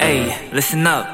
[0.00, 1.06] Hey, listen up.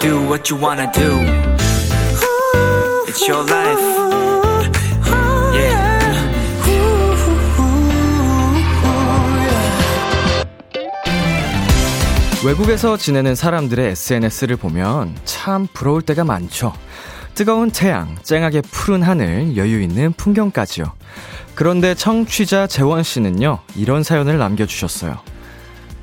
[0.00, 1.18] Do what you wanna do.
[3.08, 3.80] It's your life.
[5.54, 5.96] Yeah.
[12.44, 16.72] 외국에서 지내는 사람들의 SNS를 보면 참 부러울 때가 많죠.
[17.34, 20.86] 뜨거운 태양, 쨍하게 푸른 하늘, 여유 있는 풍경까지요.
[21.56, 25.16] 그런데 청취자 재원 씨는요, 이런 사연을 남겨주셨어요.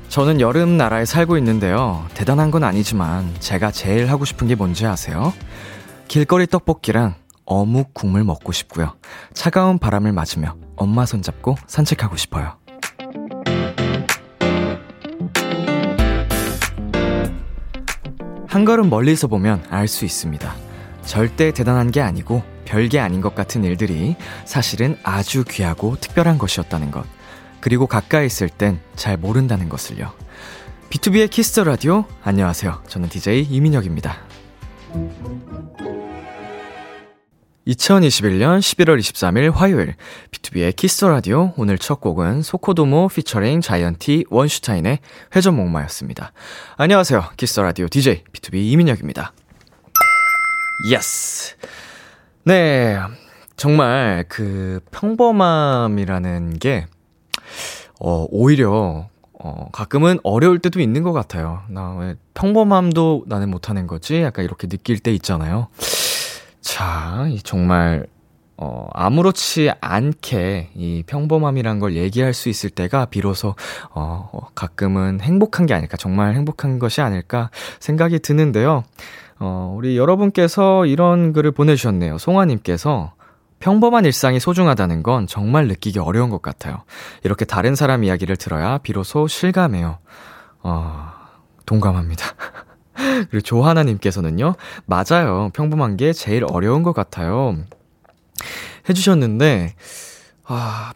[0.08, 2.04] 저는 여름 나라에 살고 있는데요.
[2.12, 5.32] 대단한 건 아니지만 제가 제일 하고 싶은 게 뭔지 아세요?
[6.08, 7.14] 길거리 떡볶이랑
[7.44, 8.94] 어묵 국물 먹고 싶고요.
[9.32, 12.56] 차가운 바람을 맞으며 엄마 손잡고 산책하고 싶어요.
[18.48, 20.52] 한 걸음 멀리서 보면 알 수 있습니다.
[21.04, 27.04] 절대 대단한 게 아니고 별게 아닌 것 같은 일들이 사실은 아주 귀하고 특별한 것이었다는 것.
[27.60, 30.12] 그리고 가까이 있을 땐 잘 모른다는 것을요.
[30.90, 32.82] B2B의 키스터 라디오 안녕하세요.
[32.86, 34.18] 저는 DJ 이민혁입니다.
[37.66, 39.94] 2021년 11월 23일 화요일
[40.30, 44.98] B2B의 키스터 라디오 오늘 첫 곡은 소코도모 피처링 자이언티 원슈타인의
[45.34, 46.32] 회전목마였습니다.
[46.76, 47.30] 안녕하세요.
[47.36, 49.32] Kiss the Radio DJ BTOB 이민혁입니다.
[50.90, 51.56] Yes.
[52.44, 52.98] 네.
[53.56, 56.86] 정말 그 평범함이라는 게,
[58.00, 61.62] 어, 오히려, 어, 가끔은 어려울 때도 있는 것 같아요.
[61.68, 64.20] 나 왜 평범함도 나는 못하는 거지?
[64.22, 65.68] 약간 이렇게 느낄 때 있잖아요.
[66.60, 68.06] 자, 정말,
[68.56, 73.54] 어, 아무렇지 않게 이 평범함이란 걸 얘기할 수 있을 때가 비로소,
[73.90, 77.50] 어, 가끔은 행복한 게 아닐까, 정말 행복한 것이 아닐까
[77.80, 78.82] 생각이 드는데요.
[79.40, 82.18] 어, 우리 여러분께서 이런 글을 보내주셨네요.
[82.18, 83.14] 송아님께서
[83.60, 86.84] 평범한 일상이 소중하다는 건 정말 느끼기 어려운 것 같아요.
[87.22, 89.98] 이렇게 다른 사람 이야기를 들어야 비로소 실감해요.
[90.62, 91.12] 어,
[91.66, 92.24] 동감합니다.
[93.30, 94.54] 그리고 조하나님께서는요,
[94.86, 95.50] 맞아요.
[95.54, 97.56] 평범한 게 제일 어려운 것 같아요.
[98.88, 99.74] 해주셨는데,
[100.44, 100.92] 아,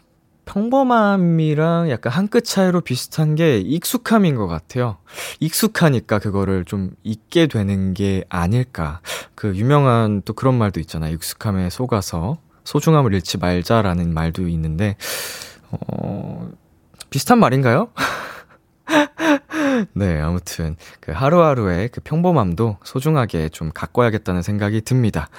[0.49, 4.97] 평범함이랑 약간 한 끗 차이로 비슷한 게 익숙함인 것 같아요.
[5.39, 8.99] 익숙하니까 그거를 좀 잊게 되는 게 아닐까.
[9.35, 11.13] 그 유명한 또 그런 말도 있잖아요.
[11.13, 14.95] 익숙함에 속아서 소중함을 잃지 말자라는 말도 있는데,
[15.71, 16.49] 어,
[17.09, 17.89] 비슷한 말인가요?
[19.93, 25.29] 네, 아무튼 그 하루하루의 그 평범함도 소중하게 좀 가꿔야겠다는 생각이 듭니다.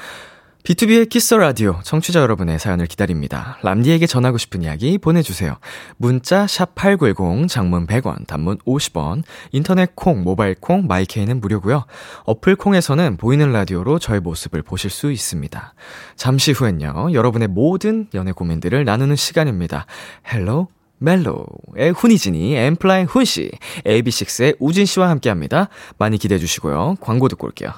[0.62, 3.58] B2B의 키스 라디오 청취자 여러분의 사연을 기다립니다.
[3.62, 5.56] 람디에게 전하고 싶은 이야기 보내주세요.
[5.96, 9.22] 문자 샵 #8910 장문 100원, 단문 50원,
[9.52, 11.86] 인터넷 콩, 모바일 콩, 마이케이는 무료고요.
[12.24, 15.74] 어플 콩에서는 보이는 라디오로 저의 모습을 보실 수 있습니다.
[16.16, 19.86] 잠시 후엔요, 여러분의 모든 연애 고민들을 나누는 시간입니다.
[20.30, 23.50] Hello 멜로의 훈이진이, 엔플라잉 훈씨,
[23.86, 25.70] AB6IX의 우진씨와 함께 합니다.
[25.96, 26.96] 많이 기대해 주시고요.
[27.00, 27.72] 광고 듣고 올게요.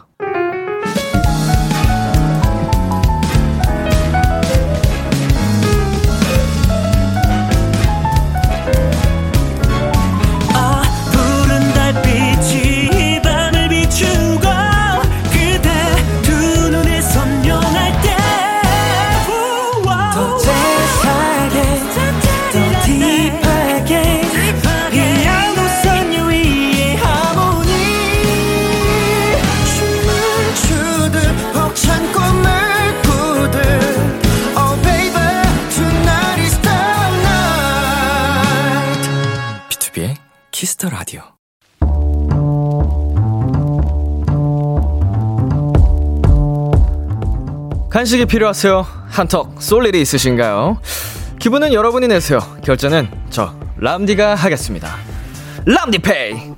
[40.53, 41.23] Kiss the Radio.
[47.89, 48.87] 간식이 필요하세요?
[49.09, 50.79] 한턱 쏠 일이 있으신가요?
[51.41, 52.41] 기분은 여러분이 내세요.
[52.63, 54.95] 결제는 저 람디가 하겠습니다.
[55.65, 56.53] 람디페이.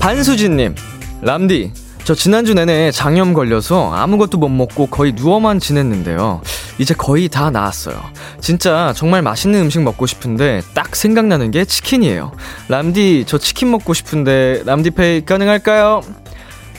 [0.00, 0.74] 반수진님,
[1.22, 1.72] 람디,
[2.04, 6.42] 저 지난주 내내 장염 걸려서 아무것도 못 먹고 거의 누워만 지냈는데요.
[6.78, 8.00] 이제 거의 다 나았어요.
[8.40, 12.32] 진짜 정말 맛있는 음식 먹고 싶은데 딱 생각나는 게 치킨이에요.
[12.68, 16.02] 람디, 저 치킨 먹고 싶은데 람디페이 가능할까요?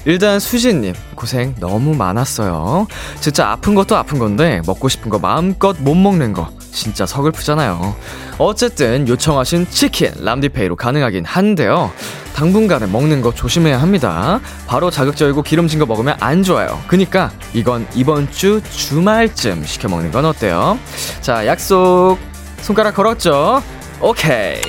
[0.05, 2.87] 일단 수진님 고생 너무 많았어요.
[3.19, 7.95] 진짜 아픈 것도 아픈 건데 먹고 싶은 거 마음껏 못 먹는 거 진짜 서글프잖아요.
[8.37, 11.91] 어쨌든 요청하신 치킨 람디페이로 가능하긴 한데요.
[12.35, 14.41] 당분간은 먹는 거 조심해야 합니다.
[14.67, 16.79] 바로 자극적이고 기름진 거 먹으면 안 좋아요.
[16.85, 20.77] 그니까 이건 이번 주 주말쯤 시켜 먹는 건 어때요?
[21.21, 22.17] 자 약속
[22.61, 23.63] 손가락 걸었죠?
[24.01, 24.61] 오케이.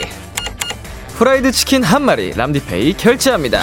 [1.18, 3.60] 프라이드 치킨 한 마리 람디페이 결제합니다.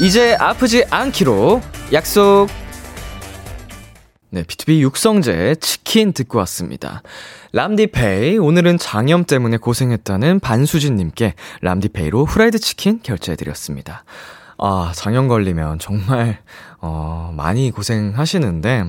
[0.00, 1.60] 이제 아프지 않기로
[1.92, 2.48] 약속.
[4.30, 7.02] 네, B2B 육성재 치킨 듣고 왔습니다.
[7.52, 14.04] 람디페이, 오늘은 장염 때문에 고생했다는 반수진님께 람디페이로 후라이드 치킨 결제해드렸습니다.
[14.56, 16.38] 아, 장염 걸리면 정말,
[16.80, 18.84] 어, 많이 고생하시는데,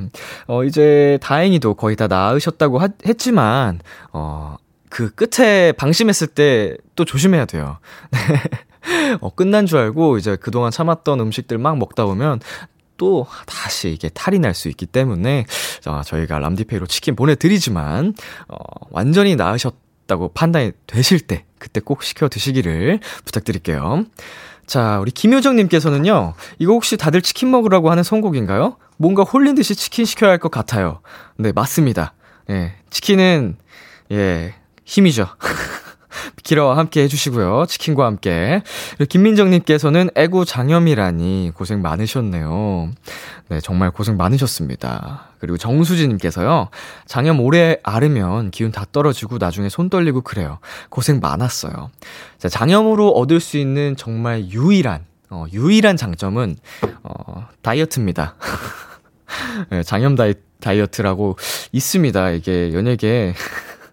[0.47, 3.79] 어, 이제 다행히도 거의 다 나으셨다고 하, 했지만,
[4.13, 4.55] 어,
[4.89, 7.79] 그 끝에 방심했을 때 또 조심해야 돼요.
[9.21, 12.39] 어, 끝난 줄 알고 이제 그동안 참았던 음식들 막 먹다 보면
[12.97, 15.45] 또 다시 이게 탈이 날 수 있기 때문에
[15.87, 18.13] 어, 저희가 람디페이로 치킨 보내드리지만
[18.47, 18.55] 어,
[18.91, 24.05] 완전히 나으셨다고 판단이 되실 때 그때 꼭 시켜 드시기를 부탁드릴게요.
[24.67, 28.77] 자, 우리 김효정님께서는요, 이거 혹시 다들 치킨 먹으라고 하는 선곡인가요?
[28.97, 31.01] 뭔가 홀린 듯이 치킨 시켜야 할 것 같아요.
[31.37, 32.13] 네, 맞습니다.
[32.49, 33.57] 예, 치킨은,
[34.11, 34.53] 예,
[34.85, 35.27] 힘이죠.
[36.43, 37.65] 키라와 함께 해주시고요.
[37.67, 38.61] 치킨과 함께.
[39.09, 42.91] 김민정님께서는 애구 장염이라니 고생 많으셨네요.
[43.49, 45.31] 네, 정말 고생 많으셨습니다.
[45.39, 46.69] 그리고 정수진님께서요.
[47.05, 50.59] 장염 오래 앓으면 기운 다 떨어지고 나중에 손 떨리고 그래요.
[50.89, 51.89] 고생 많았어요.
[52.37, 56.57] 자, 장염으로 얻을 수 있는 정말 유일한, 어, 유일한 장점은,
[57.03, 58.35] 어, 다이어트입니다.
[59.69, 61.37] 네, 장염 다이, 다이어트라고
[61.71, 62.29] 있습니다.
[62.31, 63.33] 이게 연예계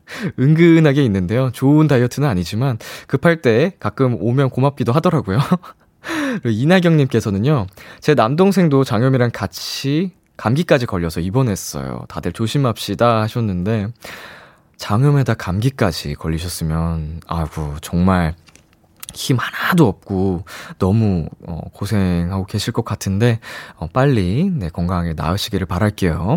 [0.39, 1.51] 은근하게 있는데요.
[1.53, 5.39] 좋은 다이어트는 아니지만 급할 때 가끔 오면 고맙기도 하더라고요.
[6.45, 7.67] 이나경님께서는요,
[8.01, 12.05] 제 남동생도 장염이랑 같이 감기까지 걸려서 입원했어요.
[12.09, 13.89] 다들 조심합시다 하셨는데,
[14.77, 18.35] 장염에다 감기까지 걸리셨으면, 아이고, 정말
[19.15, 20.45] 힘 하나도 없고
[20.79, 23.41] 너무 어, 고생하고 계실 것 같은데,
[23.77, 26.37] 어, 빨리 네, 건강하게 나으시기를 바랄게요.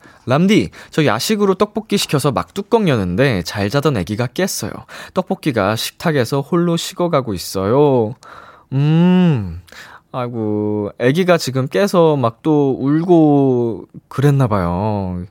[0.25, 4.71] 람디, 저 야식으로 떡볶이 시켜서 막 뚜껑 여는데 잘 자던 아기가 깼어요.
[5.13, 8.13] 떡볶이가 식탁에서 홀로 식어가고 있어요.
[8.73, 9.61] 음,
[10.11, 15.25] 아이고, 아기가 지금 깨서 막 또 울고 그랬나봐요.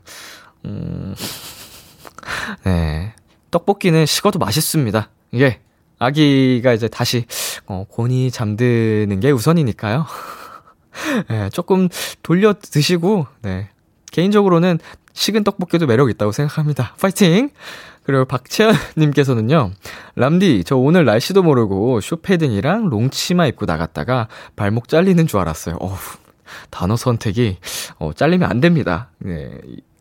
[0.65, 1.15] 음,
[2.63, 3.13] 네.
[3.51, 5.09] 떡볶이는 식어도 맛있습니다.
[5.35, 5.59] 예.
[5.99, 7.25] 아기가 이제 다시,
[7.67, 10.05] 어, 곤히 잠드는 게 우선이니까요.
[11.29, 11.89] 네, 조금
[12.23, 13.69] 돌려 드시고, 네.
[14.11, 14.79] 개인적으로는
[15.13, 16.95] 식은 떡볶이도 매력 있다고 생각합니다.
[16.99, 17.49] 파이팅!
[18.03, 19.71] 그리고 박채연님께서는요,
[20.15, 25.77] 람디, 저 오늘 날씨도 모르고 쇼패딩이랑 롱치마 입고 나갔다가 발목 잘리는 줄 알았어요.
[25.79, 25.95] 어우,
[26.71, 27.57] 단어 선택이,
[27.99, 29.11] 어, 잘리면 안 됩니다.
[29.19, 29.51] 네,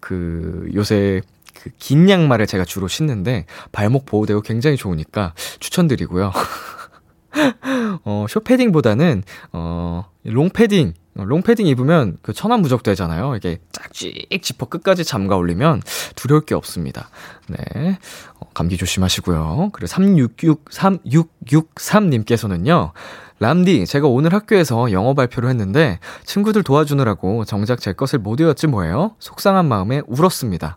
[0.01, 1.21] 그, 요새
[1.63, 6.33] 그 긴 양말을 제가 주로 신는데, 발목 보호되고 굉장히 좋으니까 추천드리고요.
[8.05, 9.23] 어, 쇼패딩보다는,
[9.53, 13.37] 어, 롱패딩, 어, 롱패딩 입으면 그 천안무적 되잖아요.
[13.37, 15.83] 이게 짝찍 지퍼 끝까지 잠가 올리면
[16.17, 17.11] 두려울 게 없습니다.
[17.49, 17.99] 네.
[18.39, 19.71] 어, 감기 조심하시고요.
[19.73, 22.93] 그리고 366, 3663님께서는요.
[23.41, 29.17] 람디, 제가 오늘 학교에서 영어 발표를 했는데 친구들 도와주느라고 정작 제 것을 못 외웠지 뭐예요?
[29.19, 30.77] 속상한 마음에 울었습니다.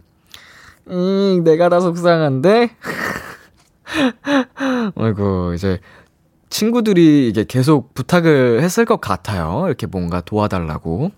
[0.90, 2.72] 음, 내가 다 속상한데?
[4.96, 5.80] 아이고, 이제
[6.54, 9.64] 친구들이 이게 계속 부탁을 했을 것 같아요.
[9.66, 11.12] 이렇게 뭔가 도와달라고.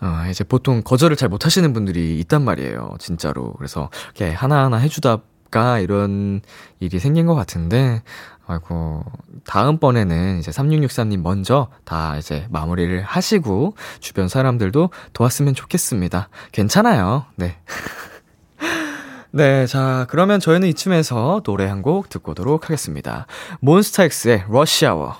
[0.00, 2.96] 어, 이제 보통 거절을 잘 못하시는 분들이 있단 말이에요.
[2.98, 3.52] 진짜로.
[3.58, 6.40] 그래서 이렇게 하나하나 해주다가 이런
[6.80, 8.02] 일이 생긴 것 같은데,
[8.46, 9.04] 아이고,
[9.44, 16.30] 다음번에는 이제 3663님 먼저 다 이제 마무리를 하시고, 주변 사람들도 도왔으면 좋겠습니다.
[16.52, 17.26] 괜찮아요.
[17.36, 17.58] 네.
[19.32, 23.26] 네, 자, 그러면 저희는 이쯤에서 노래 한 곡 듣고 오도록 하겠습니다.
[23.60, 25.14] 몬스타엑스의 Rush Hour.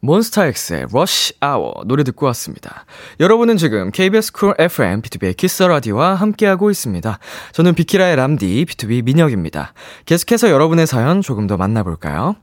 [0.00, 2.84] 몬스타엑스의 Rush Hour 노래 듣고 왔습니다.
[3.20, 7.18] 여러분은 지금 KBS 쿨 FM B2B의 키스 라디오와 함께하고 있습니다.
[7.52, 9.72] 저는 비키라의 람디 B2B 민혁입니다.
[10.04, 12.36] 계속해서 여러분의 사연 조금 더 만나볼까요?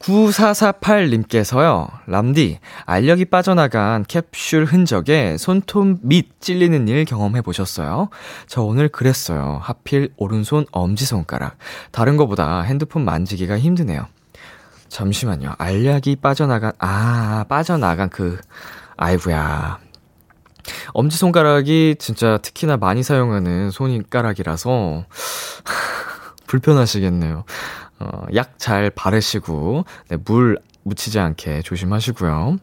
[0.00, 8.08] 9448님께서요, 람디, 알력이 빠져나간 캡슐 흔적에 손톱 밑 찔리는 일 경험해 보셨어요?
[8.46, 9.60] 저 오늘 그랬어요.
[9.62, 11.56] 하필 오른손 엄지손가락.
[11.92, 14.06] 다른 거보다 핸드폰 만지기가 힘드네요.
[14.88, 15.54] 잠시만요.
[15.58, 18.38] 알약이 빠져나간, 아, 빠져나간 그,
[18.96, 19.78] 아이구야.
[20.92, 25.04] 엄지손가락이 진짜 특히나 많이 사용하는 손가락이라서,
[26.46, 27.44] 불편하시겠네요.
[28.00, 32.58] 어, 약 잘 바르시고, 네, 물 묻히지 않게 조심하시고요.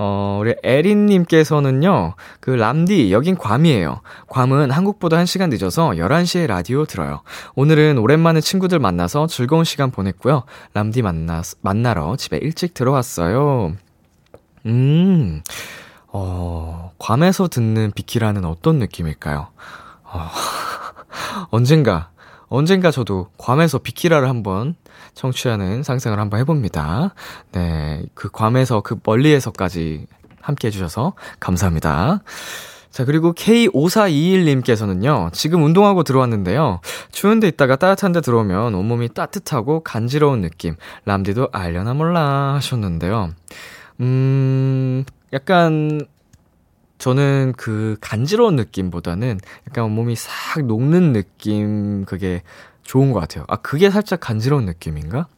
[0.00, 4.00] 어, 우리 에린님께서는요, 그, 람디, 여긴 괌이에요.
[4.28, 7.22] 괌은 한국보다 1시간 늦어서 11시에 라디오 들어요.
[7.56, 10.44] 오늘은 오랜만에 친구들 만나서 즐거운 시간 보냈고요.
[10.74, 13.74] 람디 만나, 만나러 집에 일찍 들어왔어요.
[14.66, 15.42] 음,
[16.08, 19.48] 어, 괌에서 듣는 비키라는 어떤 느낌일까요?
[20.04, 20.28] 어,
[21.50, 22.10] 언젠가,
[22.48, 24.74] 언젠가 저도 괌에서 비키라를 한번
[25.14, 27.14] 청취하는 상상을 한번 해봅니다.
[27.52, 30.06] 네, 그 괌에서 그 멀리에서까지
[30.40, 32.22] 함께 해주셔서 감사합니다.
[32.90, 36.80] 자, 그리고 K5421님께서는요, 지금 운동하고 들어왔는데요.
[37.12, 40.74] 추운데 있다가 따뜻한 데 들어오면 온몸이 따뜻하고 간지러운 느낌.
[41.04, 43.30] 람디도 알려나 몰라 하셨는데요.
[44.00, 46.00] 음, 약간,
[46.98, 52.42] 저는 그 간지러운 느낌보다는 약간 온몸이 싹 녹는 느낌, 그게
[52.82, 53.44] 좋은 것 같아요.
[53.48, 55.28] 아, 그게 살짝 간지러운 느낌인가?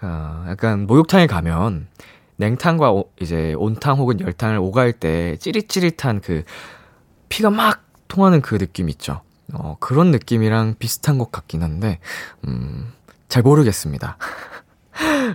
[0.00, 1.88] 아, 약간 목욕탕에 가면
[2.36, 6.44] 냉탕과 오, 이제 온탕 혹은 열탕을 오갈 때 찌릿찌릿한 그
[7.28, 9.22] 피가 막 통하는 그 느낌 있죠.
[9.52, 11.98] 어, 그런 느낌이랑 비슷한 것 같긴 한데,
[12.46, 12.92] 음,
[13.28, 14.16] 잘 모르겠습니다.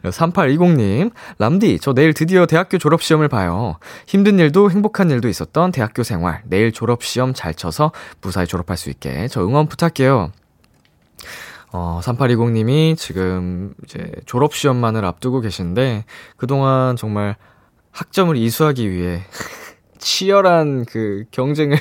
[0.04, 3.78] 3820님, 람디, 저 내일 드디어 대학교 졸업시험을 봐요.
[4.08, 6.42] 힘든 일도 행복한 일도 있었던 대학교 생활.
[6.46, 7.92] 내일 졸업시험 잘 쳐서
[8.22, 10.32] 무사히 졸업할 수 있게 저 응원 부탁해요.
[11.74, 17.38] 어, 3820님이 지금 이제 졸업시험만을 앞두고 계신데, 그동안 정말
[17.92, 19.22] 학점을 이수하기 위해
[20.00, 21.78] 치열한 그 경쟁을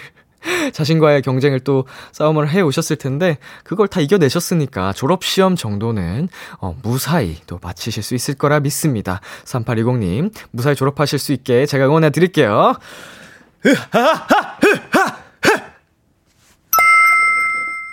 [0.73, 6.29] 자신과의 경쟁을 또 싸움을 해 오셨을 텐데 그걸 다 이겨내셨으니까 졸업 시험 정도는
[6.61, 9.21] 어, 무사히 또 마치실 수 있을 거라 믿습니다.
[9.45, 12.75] 3820님 무사히 졸업하실 수 있게 제가 응원해 드릴게요.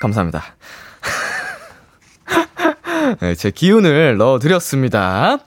[0.02, 0.44] 감사합니다.
[3.20, 5.38] 네, 제 기운을 넣어드렸습니다.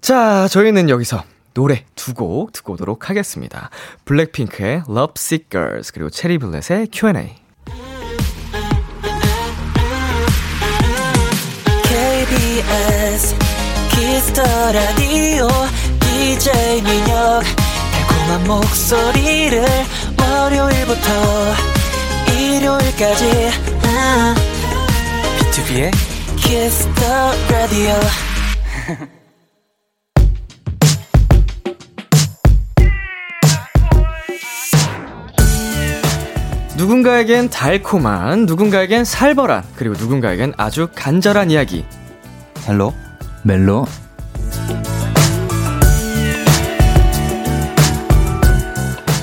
[0.00, 3.70] 자, 저희는 여기서 노래 두 곡 듣고 오도록 하겠습니다.
[4.04, 7.36] 블랙핑크의 Love Sick Girls 그리고 체리블렛의 Q&A.
[11.84, 13.36] KBS
[13.90, 14.42] Kiss the
[14.72, 15.48] Radio
[16.00, 17.42] DJ 민혁
[18.08, 19.64] 달콤한 목소리를
[20.18, 21.54] 월요일부터
[22.36, 23.50] 일요일까지.
[25.38, 25.92] B2B의
[26.36, 27.92] 키스터 라디오
[36.84, 41.82] 누군가에겐 달콤한, 누군가에겐 살벌한, 그리고 누군가에겐 아주 간절한 이야기.
[42.68, 42.92] Hello
[43.42, 43.86] 멜로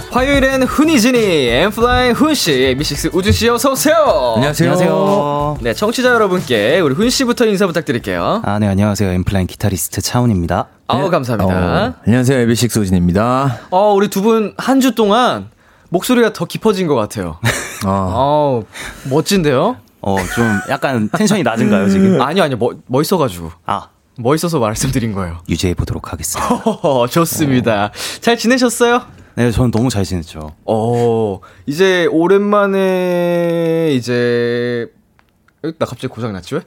[0.09, 4.33] 화요일엔 훈이진이, 엔플라잉 훈씨, 미식스 우주씨 어서오세요!
[4.35, 4.71] 안녕하세요.
[4.71, 5.57] 안녕하세요.
[5.61, 8.41] 네, 청취자 여러분께 우리 훈씨부터 인사 부탁드릴게요.
[8.43, 9.09] 아, 네, 안녕하세요.
[9.09, 10.67] 엔플라잉 기타리스트 차훈입니다.
[10.87, 11.53] 아우, 감사합니다.
[11.55, 12.39] 어, 안녕하세요.
[12.39, 13.59] AB6IX 우진입니다.
[13.69, 15.47] 어, 우리 두 분 한 주 동안
[15.95, 17.37] 목소리가 더 깊어진 것 같아요.
[17.85, 18.63] 어, 어,
[19.09, 19.75] 멋진데요?
[20.01, 22.21] 어, 좀 약간 텐션이 낮은가요, 지금?
[22.21, 23.51] 아니요, 아니요, 멋, 멋있어가지고.
[23.65, 25.39] 아, 멋있어서 말씀드린 거예요.
[25.49, 26.55] 유지해 보도록 하겠습니다.
[26.55, 27.91] 허허, 좋습니다.
[28.21, 29.01] 잘 지내셨어요?
[29.35, 30.53] 네, 저는 너무 잘 지냈죠.
[30.65, 34.87] 어, 이제 오랜만에 이제
[35.63, 36.61] 에, 나 갑자기 고장 났지 왜?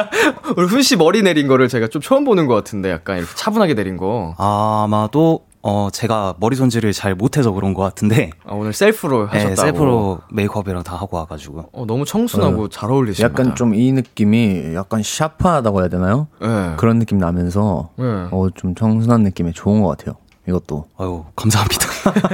[0.56, 3.74] 우리 훈 씨 머리 내린 거를 제가 좀 처음 보는 것 같은데 약간 이렇게 차분하게
[3.74, 4.34] 내린 거.
[4.38, 8.30] 아마도 어, 제가 머리 손질을 잘 못해서 그런 것 같은데.
[8.44, 9.48] 아, 오늘 셀프로 하셨다고.
[9.50, 11.70] 네, 셀프로 메이크업이랑 다 하고 와가지고.
[11.72, 13.30] 어, 너무 청순하고 잘 어울리십니다.
[13.32, 16.26] 약간 좀 이 느낌이 약간 샤프하다고 해야 되나요?
[16.40, 16.74] 네.
[16.76, 18.04] 그런 느낌 나면서 네.
[18.32, 20.16] 어, 좀 청순한 느낌이 좋은 것 같아요.
[20.48, 21.86] 이것도 아유, 감사합니다.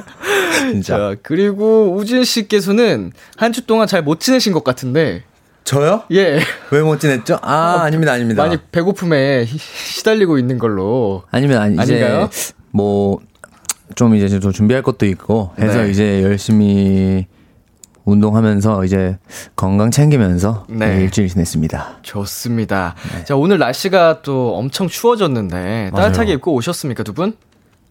[0.73, 0.97] 진짜.
[0.97, 5.25] 자, 그리고 우진 씨께서는 한 주 동안 잘 못 지내신 것 같은데.
[5.69, 6.03] 저요?
[6.13, 6.41] 예.
[6.71, 7.39] 왜 못 지냈죠?
[7.43, 8.43] 아, 아 닙니다, 아닙니다.
[8.43, 11.25] 많이 배고픔에 시- 시달리고 있는 걸로.
[11.31, 12.31] 아니면 아니 이제 아닌가요?
[12.71, 13.19] 뭐
[13.95, 15.91] 좀 이제 좀 준비할 것도 있고 해서 네.
[15.91, 17.27] 이제 열심히
[18.05, 19.19] 운동하면서 이제
[19.57, 21.01] 건강 챙기면서 네.
[21.03, 21.99] 일주일 지냈습니다.
[22.03, 22.95] 좋습니다.
[23.15, 23.25] 네.
[23.25, 27.35] 자, 오늘 날씨가 또 엄청 추워졌는데 따뜻하게 입고 오셨습니까, 두 분?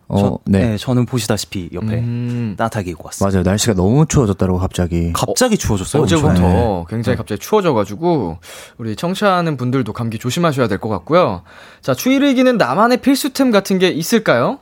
[0.10, 0.70] 어, 저, 네.
[0.70, 0.78] 네.
[0.78, 2.56] 저는 보시다시피 옆에 음.
[2.58, 3.30] 따뜻하게 입고 왔어요.
[3.30, 3.44] 맞아요.
[3.44, 5.12] 날씨가 너무 추워졌다고 갑자기.
[5.14, 6.04] 갑자기 추워졌어요.
[6.04, 6.86] 어제부터 엄청.
[6.90, 8.38] 굉장히 갑자기 추워져가지고
[8.78, 11.42] 우리 청취하는 분들도 감기 조심하셔야 될 것 같고요.
[11.82, 14.60] 자, 추위를 이기는 나만의 필수템 같은 게 있을까요?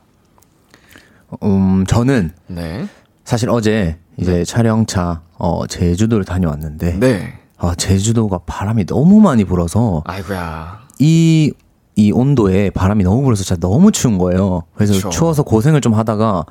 [1.42, 2.88] 음, 저는 네.
[3.24, 7.34] 사실 어제 이제 촬영차 어 제주도를 다녀왔는데 네.
[7.58, 10.86] 아 제주도가 바람이 너무 많이 불어서 아이고야.
[11.00, 11.52] 이
[11.96, 14.64] 이 온도에 바람이 너무 불어서 진짜 너무 추운 거예요.
[14.74, 15.08] 그래서 그쵸.
[15.08, 16.44] 추워서 고생을 좀 하다가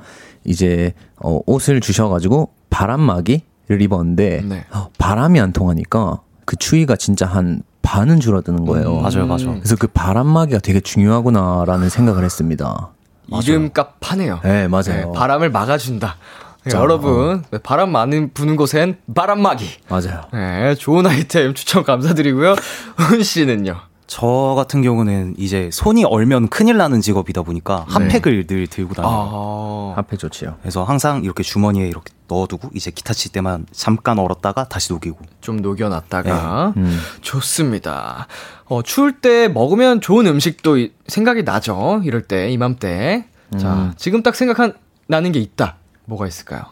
[0.44, 4.64] 이제 어 옷을 주셔가지고 바람막이를 입었는데 네.
[4.72, 8.96] 어, 바람이 안 통하니까 그 추위가 진짜 한 반은 줄어드는 거예요.
[8.96, 9.54] 맞아요, 맞아요.
[9.54, 12.90] 그래서 그 바람막이가 되게 중요하구나라는 생각을 했습니다.
[13.30, 14.40] 이름값 하네요.
[14.42, 15.12] 네, 맞아요.
[15.12, 16.16] 바람을 막아준다.
[16.64, 19.64] 네, 자, 여러분, 바람 많은 부는 곳엔 바람막이.
[19.88, 20.22] 맞아요.
[20.32, 22.56] 네, 좋은 아이템 추천 감사드리고요.
[22.98, 23.76] 훈 씨는요?
[24.06, 28.08] 저 같은 경우는 이제 손이 얼면 큰일 나는 직업이다 보니까 네.
[28.14, 29.94] 핫팩을 늘 들고 다녀요.
[29.96, 30.56] 아, 앞에 좋지요.
[30.60, 35.18] 그래서 항상 이렇게 주머니에 이렇게 넣어두고 이제 기타 칠 때만 잠깐 얼었다가 다시 녹이고.
[35.40, 36.74] 좀 녹여놨다가.
[36.76, 36.98] 음.
[37.22, 38.28] 좋습니다.
[38.66, 42.00] 어, 추울 때 먹으면 좋은 음식도 이- 생각이 나죠.
[42.04, 43.26] 이럴 때, 이맘때.
[43.58, 44.74] 자, 지금 딱 생각한,
[45.08, 45.76] 나는 게 있다.
[46.04, 46.62] 뭐가 있을까요?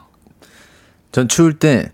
[1.13, 1.91] 전 추울 때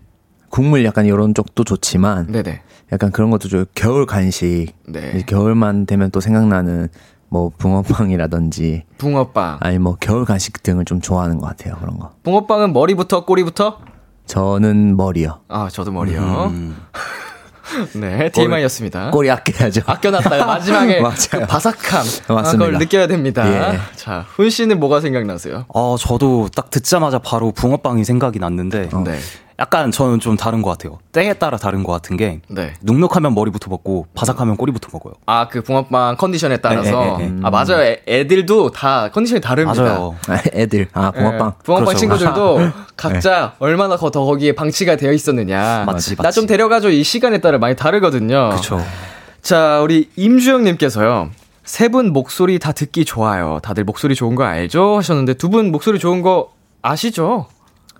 [0.49, 2.61] 국물 약간 이런 쪽도 좋지만 네네.
[2.91, 4.67] 약간 그런 것도 좀 겨울 간식.
[4.87, 5.23] 네.
[5.25, 6.89] 겨울만 되면 또 생각나는
[7.29, 9.57] 뭐 붕어빵이라든지 붕어빵.
[9.61, 11.75] 아니 뭐 겨울 간식 등을 좀 좋아하는 것 같아요.
[11.79, 12.11] 그런 거.
[12.23, 13.79] 붕어빵은 머리부터 꼬리부터?
[14.25, 15.39] 저는 머리요.
[15.47, 16.51] 아, 저도 머리요.
[16.51, 16.75] 음.
[17.95, 19.11] 네, TMI였습니다.
[19.11, 19.81] 꼬리 아껴야죠.
[19.85, 20.99] 아껴놨다가 마지막에.
[21.31, 22.05] 그 바삭함.
[22.27, 22.51] 맞습니다.
[22.51, 23.73] 그걸 느껴야 됩니다.
[23.73, 23.79] 예.
[23.95, 25.65] 자, 훈 씨는 뭐가 생각나세요?
[25.69, 29.19] 어, 저도 딱 듣자마자 바로 붕어빵이 생각이 났는데 네.
[29.61, 30.97] 약간 저는 좀 다른 것 같아요.
[31.11, 32.73] 때에 따라 다른 것 같은 게 네.
[32.81, 35.13] 눅눅하면 머리부터 먹고 바삭하면 꼬리부터 먹어요.
[35.27, 37.17] 아, 그 붕어빵 컨디션에 따라서.
[37.19, 37.39] 네, 네, 네.
[37.43, 37.81] 아, 맞아요.
[37.83, 39.83] 애, 애들도 다 컨디션이 다릅니다.
[39.83, 40.15] 맞아요.
[40.53, 41.53] 애들 아 붕어빵.
[41.59, 41.99] 예, 붕어빵 그렇죠.
[41.99, 42.59] 친구들도
[42.97, 45.83] 각자 얼마나 더 거기에 방치가 되어 있었느냐.
[45.85, 46.35] 맞지, 나 맞지.
[46.39, 46.89] 좀 데려가줘.
[46.89, 48.49] 이 시간에 따라 많이 다르거든요.
[48.49, 48.81] 그렇죠.
[49.43, 51.29] 자, 우리 임주영님께서요.
[51.63, 53.59] 세 분 목소리 다 듣기 좋아요.
[53.61, 54.97] 다들 목소리 좋은 거 알죠?
[54.97, 56.49] 하셨는데 두 분 목소리 좋은 거
[56.81, 57.45] 아시죠?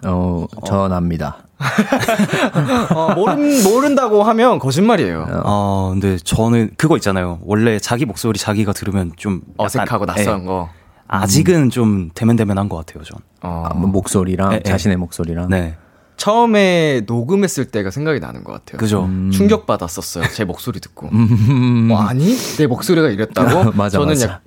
[0.03, 1.37] 어, 전 압니다.
[2.93, 5.43] 어, 모른, 모른다고 하면 거짓말이에요.
[5.45, 7.39] 어, 근데 저는 그거 있잖아요.
[7.43, 10.69] 원래 자기 목소리 자기가 들으면 좀 약간, 어색하고 낯선 예, 거.
[11.07, 13.19] 아직은 좀 대면대면한 것 같아요, 전.
[13.41, 14.69] 어, 아, 뭐 목소리랑 예, 예.
[14.69, 15.49] 자신의 목소리랑.
[15.49, 15.75] 네.
[16.17, 18.77] 처음에 녹음했을 때가 생각이 나는 것 같아요.
[18.77, 19.09] 그죠.
[19.33, 20.25] 충격 받았었어요.
[20.33, 21.07] 제 목소리 듣고.
[21.07, 23.71] 어, 아니 내 목소리가 이랬다고?
[23.75, 24.27] 맞아, 저는 맞아.
[24.27, 24.41] 약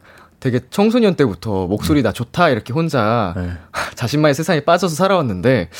[0.45, 3.53] 되게 청소년 때부터 목소리 나 좋다 이렇게 혼자 네.
[3.97, 5.71] 자신만의 세상에 빠져서 살아왔는데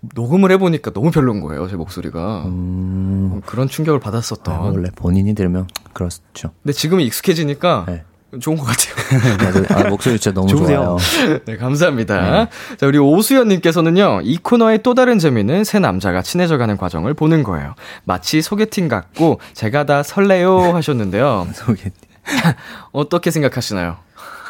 [0.00, 4.54] 녹음을 해보니까 너무 별론 거예요 제 목소리가 음, 그런 충격을 받았었던.
[4.54, 6.52] 아, 원래 본인이 들으면 그렇죠.
[6.62, 8.04] 근데 지금은 익숙해지니까 네.
[8.40, 9.64] 좋은 것 같아요.
[9.74, 10.98] 아, 목소리 진짜 너무 좋으세요.
[10.98, 11.38] 좋아요.
[11.46, 12.48] 네, 감사합니다.
[12.76, 17.74] 자, 우리 오수연님께서는요, 이 코너의 또 다른 재미는 새 남자가 친해져가는 과정을 보는 거예요.
[18.04, 21.48] 마치 소개팅 같고, 제가 다 설레요 하셨는데요.
[21.54, 21.90] 소개.
[22.92, 23.96] 어떻게 생각하시나요?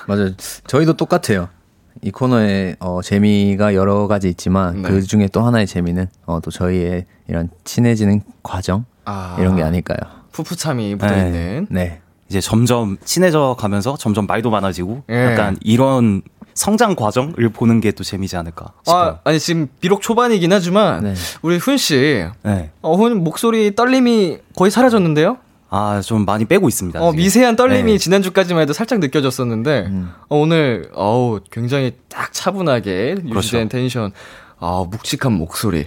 [0.09, 0.31] 맞아요.
[0.67, 1.49] 저희도 똑같아요.
[2.03, 4.89] 이 코너에 어, 재미가 여러 가지 있지만 네.
[4.89, 9.99] 그 중에 또 하나의 재미는 어, 또 저희의 이런 친해지는 과정 아, 이런 게 아닐까요?
[10.33, 11.67] 푸푸참이 묻어 있는.
[11.71, 12.01] 네.
[12.29, 15.33] 이제 점점 친해져 가면서 점점 말도 많아지고 예.
[15.33, 16.21] 약간 이런
[16.53, 19.03] 성장 과정을 보는 게 또 재미지 않을까 싶어요.
[19.11, 21.15] 아, 아니, 지금 비록 초반이긴 하지만, 네.
[21.41, 22.71] 우리 훈 씨, 네.
[22.83, 25.39] 어, 훈 목소리 떨림이 거의 사라졌는데요?
[25.71, 27.01] 아, 좀 많이 빼고 있습니다.
[27.01, 27.23] 어, 지금.
[27.23, 27.99] 미세한 떨림이 네.
[27.99, 30.11] 지난주까지만 해도 살짝 느껴졌었는데, 음.
[30.29, 33.69] 어, 오늘, 어우, 굉장히 딱 차분하게 유지된 그렇죠.
[33.69, 34.13] 텐션,
[34.59, 35.87] 아 묵직한 목소리.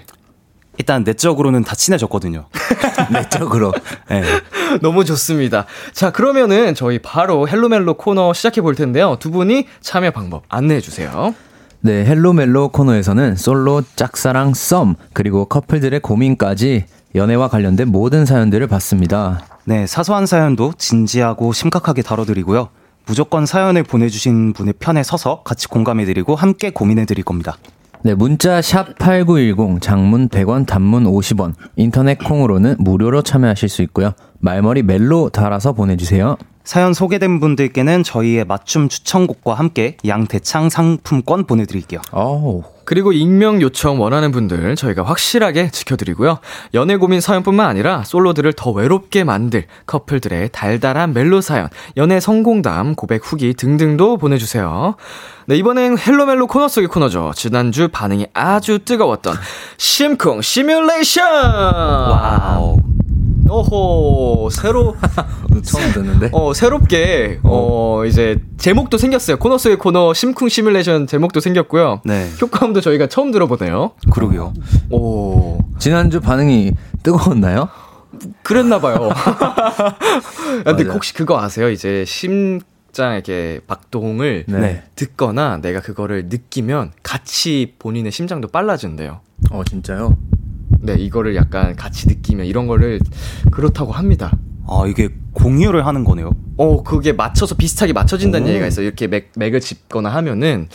[0.78, 2.46] 일단 내적으로는 다 친해졌거든요.
[3.12, 3.74] 내적으로.
[4.10, 4.24] 네.
[4.82, 5.66] 너무 좋습니다.
[5.94, 9.18] 자, 그러면은 저희 바로 Hello 멜로 코너 시작해 볼 텐데요.
[9.20, 11.36] 두 분이 참여 방법 안내해 주세요.
[11.82, 19.42] 네, Hello 멜로 코너에서는 솔로, 짝사랑, 썸, 그리고 커플들의 고민까지 연애와 관련된 모든 사연들을 받습니다.
[19.66, 22.70] 네, 사소한 사연도 진지하고 심각하게 다뤄드리고요.
[23.06, 27.58] 무조건 사연을 보내주신 분의 편에 서서 같이 공감해드리고 함께 고민해드릴 겁니다.
[28.04, 34.14] 네, 문자 샵 8910, 장문 100원, 단문 50원, 인터넷 콩으로는 무료로 참여하실 수 있고요.
[34.42, 36.38] 말머리 멜로 달아서 보내주세요.
[36.64, 42.02] 사연 소개된 분들께는 저희의 맞춤 추천곡과 함께 양대창 상품권 보내드릴게요.
[42.12, 42.64] 어우.
[42.86, 46.40] 그리고 익명 요청 원하는 분들 저희가 확실하게 지켜드리고요.
[46.74, 53.22] 연애 고민 사연뿐만 아니라 솔로들을 더 외롭게 만들 커플들의 달달한 멜로 사연, 연애 성공담, 고백
[53.24, 54.96] 후기 등등도 보내주세요.
[55.48, 57.32] 네, 이번엔 Hello 멜로 코너 속의 코너죠.
[57.36, 59.36] 지난주 반응이 아주 뜨거웠던
[59.78, 61.24] 심쿵 시뮬레이션!
[61.26, 62.78] Wow.
[63.52, 64.96] 오호, 새로,
[65.64, 66.30] 처음 듣는데?
[66.32, 69.38] 어, 새롭게, 어, 이제, 제목도 생겼어요.
[69.38, 72.02] 코너 속의 코너, 심쿵 시뮬레이션 제목도 생겼고요.
[72.06, 72.30] 네.
[72.42, 73.92] 효과음도 저희가 처음 들어보네요.
[74.12, 74.54] 그러게요.
[74.90, 76.72] 오, 지난주 반응이
[77.04, 77.68] 뜨거웠나요?
[78.44, 79.10] 그랬나 봐요.
[80.66, 80.94] 근데 맞아요.
[80.94, 81.70] 혹시 그거 아세요?
[81.70, 84.84] 이제 심장 이렇게 박동을 네.
[84.96, 89.22] 듣거나 내가 그거를 느끼면 같이 본인의 심장도 빨라진대요.
[89.52, 90.18] 어, 진짜요?
[90.82, 93.00] 네, 이거를 약간 같이 느끼면 이런 거를
[93.52, 94.32] 그렇다고 합니다.
[94.68, 96.32] 아, 이게 공유를 하는 거네요.
[96.58, 98.50] 어, 그게 맞춰서 비슷하게 맞춰진다는 오.
[98.50, 98.86] 얘기가 있어요.
[98.86, 100.68] 이렇게 맥, 맥을 짚거나 하면은.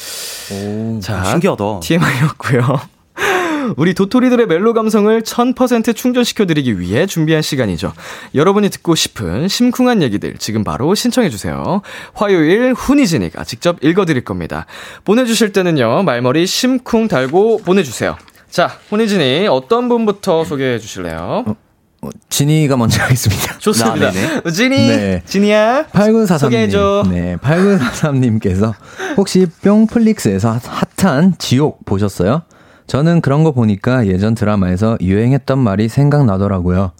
[0.52, 1.00] 오.
[1.00, 1.80] 자, 신기하다.
[1.80, 2.80] TMI였고요.
[3.76, 7.92] 우리 도토리들의 멜로 감성을 1000% 충전시켜드리기 위해 준비한 시간이죠.
[8.34, 11.82] 여러분이 듣고 싶은 심쿵한 얘기들 지금 바로 신청해주세요.
[12.14, 14.66] 화요일 훈이진이가 직접 읽어드릴 겁니다.
[15.04, 18.16] 보내주실 때는요, 말머리 심쿵 달고 보내주세요.
[18.56, 21.44] 자, 훈이진이 어떤 분부터 소개해 주실래요?
[21.46, 21.54] 어,
[22.00, 23.58] 어, 진이가 먼저 하겠습니다.
[23.58, 24.08] 좋습니다.
[24.08, 25.22] 아, 진이, 네.
[25.26, 25.88] 진이야.
[25.92, 26.38] 8943님.
[26.38, 27.04] 소개해줘.
[27.10, 28.72] 네, 8943님께서
[29.18, 30.58] 혹시 뿅플릭스에서
[30.96, 32.44] 핫한 지옥 보셨어요?
[32.86, 36.92] 저는 그런 거 보니까 예전 드라마에서 유행했던 말이 생각나더라고요.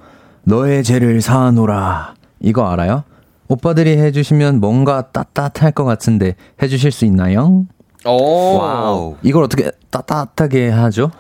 [0.45, 2.17] 너의 죄를 사노라.
[2.41, 3.05] 이거 알아요?
[3.49, 7.65] 오빠들이 해주시면 뭔가 따뜻할 것 같은데 해주실 수 있나요?
[8.07, 8.59] 오.
[8.59, 9.17] Wow.
[9.23, 11.11] 이걸 어떻게 따뜻하게 하죠?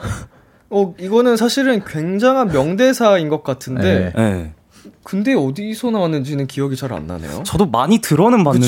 [0.70, 4.22] 어, 이거는 사실은 굉장한 명대사인 것 같은데, 네.
[4.22, 4.52] 네.
[5.04, 7.42] 근데 어디서 나왔는지는 기억이 잘 안 나네요.
[7.44, 8.66] 저도 많이 들어는 봤는데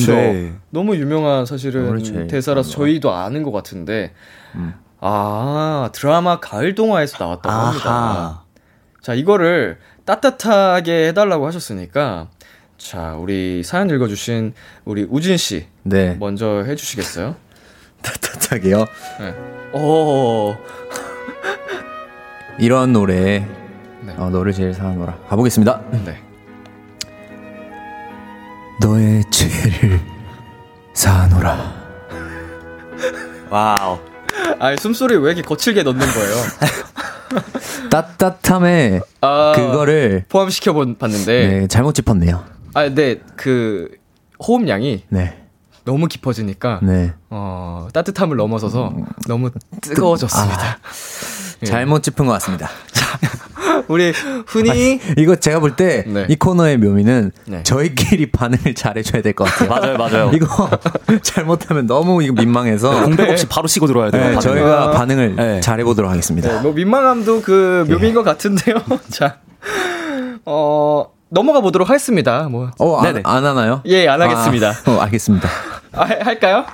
[0.53, 0.59] 그쵸.
[0.71, 4.13] 너무 유명한 사실은 제일 대사라서 저희도 아는 것 같은데,
[5.01, 8.45] 아, 드라마 가을 동화에서 나왔다고 합니다.
[9.03, 12.29] 자, 이거를 따뜻하게 해달라고 하셨으니까,
[12.79, 14.55] 자, 우리 사연 읽어주신
[14.85, 16.17] 우리 우진 씨, 네.
[16.19, 17.35] 먼저 해주시겠어요?
[18.03, 18.87] 따뜻하게요.
[19.21, 19.35] 네.
[19.79, 20.57] 오,
[22.59, 23.47] 이런 노래,
[24.03, 24.15] 네.
[24.17, 25.17] 어, 너를 제일 사노라.
[25.29, 25.81] 가보겠습니다.
[26.05, 26.23] 네.
[28.81, 30.01] 너의 죄를
[30.95, 31.75] 사노라.
[33.51, 33.99] 와우.
[34.61, 36.35] 아, 숨소리 왜 이렇게 거칠게 넣는 거예요?
[37.91, 42.45] 따뜻함에 아, 그거를 포함시켜 봤는데, 네, 잘못 짚었네요.
[42.75, 43.91] 아, 근데 그
[44.47, 45.37] 호흡량이 네.
[45.89, 47.15] 너무 깊어지니까, 네.
[47.31, 48.93] 어, 따뜻함을 넘어서서
[49.27, 50.79] 너무 뜨거워졌습니다.
[51.63, 51.67] 예.
[51.67, 52.69] 잘못 짚은 것 같습니다.
[53.89, 54.13] 우리
[54.47, 56.27] 훈이 이거 제가 볼 때이 네.
[56.39, 57.63] 코너의 묘미는 네.
[57.63, 59.69] 저희끼리 반응을 잘해줘야 될 것 같아요.
[59.71, 60.31] 맞아요, 맞아요.
[60.35, 60.69] 이거
[61.23, 64.33] 잘못하면 너무 이거 민망해서 공백 없이 바로 치고 들어야 돼요.
[64.35, 64.39] 네.
[64.39, 65.61] 저희가 반응을 네.
[65.61, 66.53] 잘해보도록 하겠습니다.
[66.57, 68.77] 네, 뭐 민망함도 그 묘미인 것 같은데요.
[69.11, 69.39] 자,
[70.45, 72.45] 어 넘어가 보도록 하겠습니다.
[72.49, 73.21] 뭐, 어, 안.
[73.25, 73.83] 안 하나요?
[73.87, 74.71] 예, 안 하겠습니다.
[74.87, 75.49] 아, 어, 알겠습니다.
[75.93, 76.65] 아, 할- 할까요?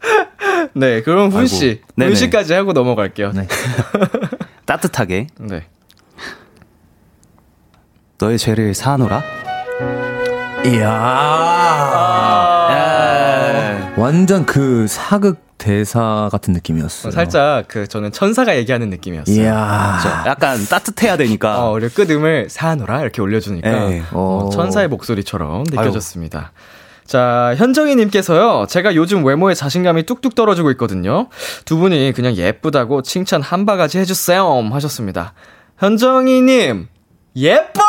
[0.74, 1.80] 네, 그럼 훈 씨.
[1.96, 2.08] 네네.
[2.10, 3.32] 훈 씨까지 하고 넘어갈게요.
[3.32, 3.46] 네.
[4.66, 5.66] 따뜻하게 네.
[8.18, 9.22] 너의 죄를 사노라.
[10.66, 12.48] 이야.
[12.50, 12.53] 예.
[13.96, 17.08] 완전 그 사극 대사 같은 느낌이었어요.
[17.08, 19.36] 어, 살짝 그 저는 천사가 얘기하는 느낌이었어요.
[19.36, 20.24] 이야.
[20.26, 21.64] 약간 따뜻해야 되니까.
[21.64, 24.02] 어, 우리 끝음을 사노라 이렇게 올려주니까 네.
[24.12, 24.50] 어, 어.
[24.50, 26.52] 천사의 목소리처럼 느껴졌습니다.
[27.06, 31.28] 자, 현정이님께서요, 제가 요즘 외모에 자신감이 뚝뚝 떨어지고 있거든요.
[31.66, 34.70] 두 분이 그냥 예쁘다고 칭찬 한 바가지 해주세요.
[34.72, 35.34] 하셨습니다.
[35.78, 36.88] 현정이님,
[37.36, 37.82] 예뻐!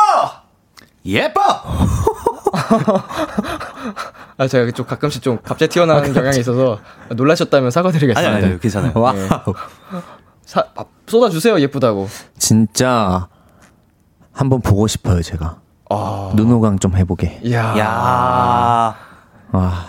[1.06, 1.42] 예뻐!
[4.38, 8.36] 아, 제가 좀 가끔씩 좀 갑자기 튀어나오는 경향이 있어서 놀라셨다면 사과드리겠습니다.
[8.36, 8.94] 아니, 아니, 괜찮아요.
[10.46, 12.08] 사, 아, 쏟아주세요, 예쁘다고.
[12.38, 13.28] 진짜
[14.32, 15.58] 한번 보고 싶어요, 제가.
[15.90, 17.40] 아, 눈호강 좀 해보게.
[17.44, 18.96] 이야, 야
[19.52, 19.86] 와.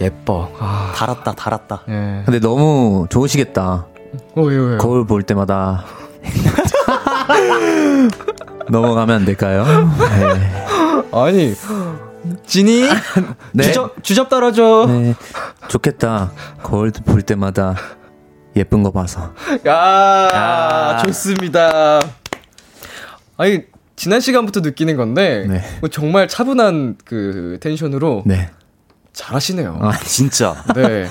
[0.00, 0.50] 예뻐.
[0.58, 1.82] 아, 달았다, 달았다.
[1.88, 2.22] 예.
[2.24, 3.86] 근데 너무 좋으시겠다.
[4.34, 4.78] 어, 왜요, 왜요?
[4.78, 5.84] 거울 볼 때마다.
[8.68, 9.64] 넘어가면 안 될까요?
[9.64, 10.66] 네.
[11.12, 11.54] 아니,
[12.46, 12.84] 진이?
[13.52, 13.62] 네.
[13.64, 14.86] 주접, 주접 떨어져.
[14.88, 15.14] 네.
[15.68, 16.32] 좋겠다.
[16.62, 17.74] 거울 볼 때마다
[18.56, 19.32] 예쁜 거 봐서.
[19.66, 21.02] 야, 야.
[21.04, 22.00] 좋습니다.
[23.36, 23.64] 아니,
[23.96, 25.62] 지난 시간부터 느끼는 건데, 네.
[25.80, 28.50] 뭐 정말 차분한 그 텐션으로 네.
[29.12, 29.78] 잘하시네요.
[29.82, 30.62] 아, 진짜.
[30.74, 31.08] 네.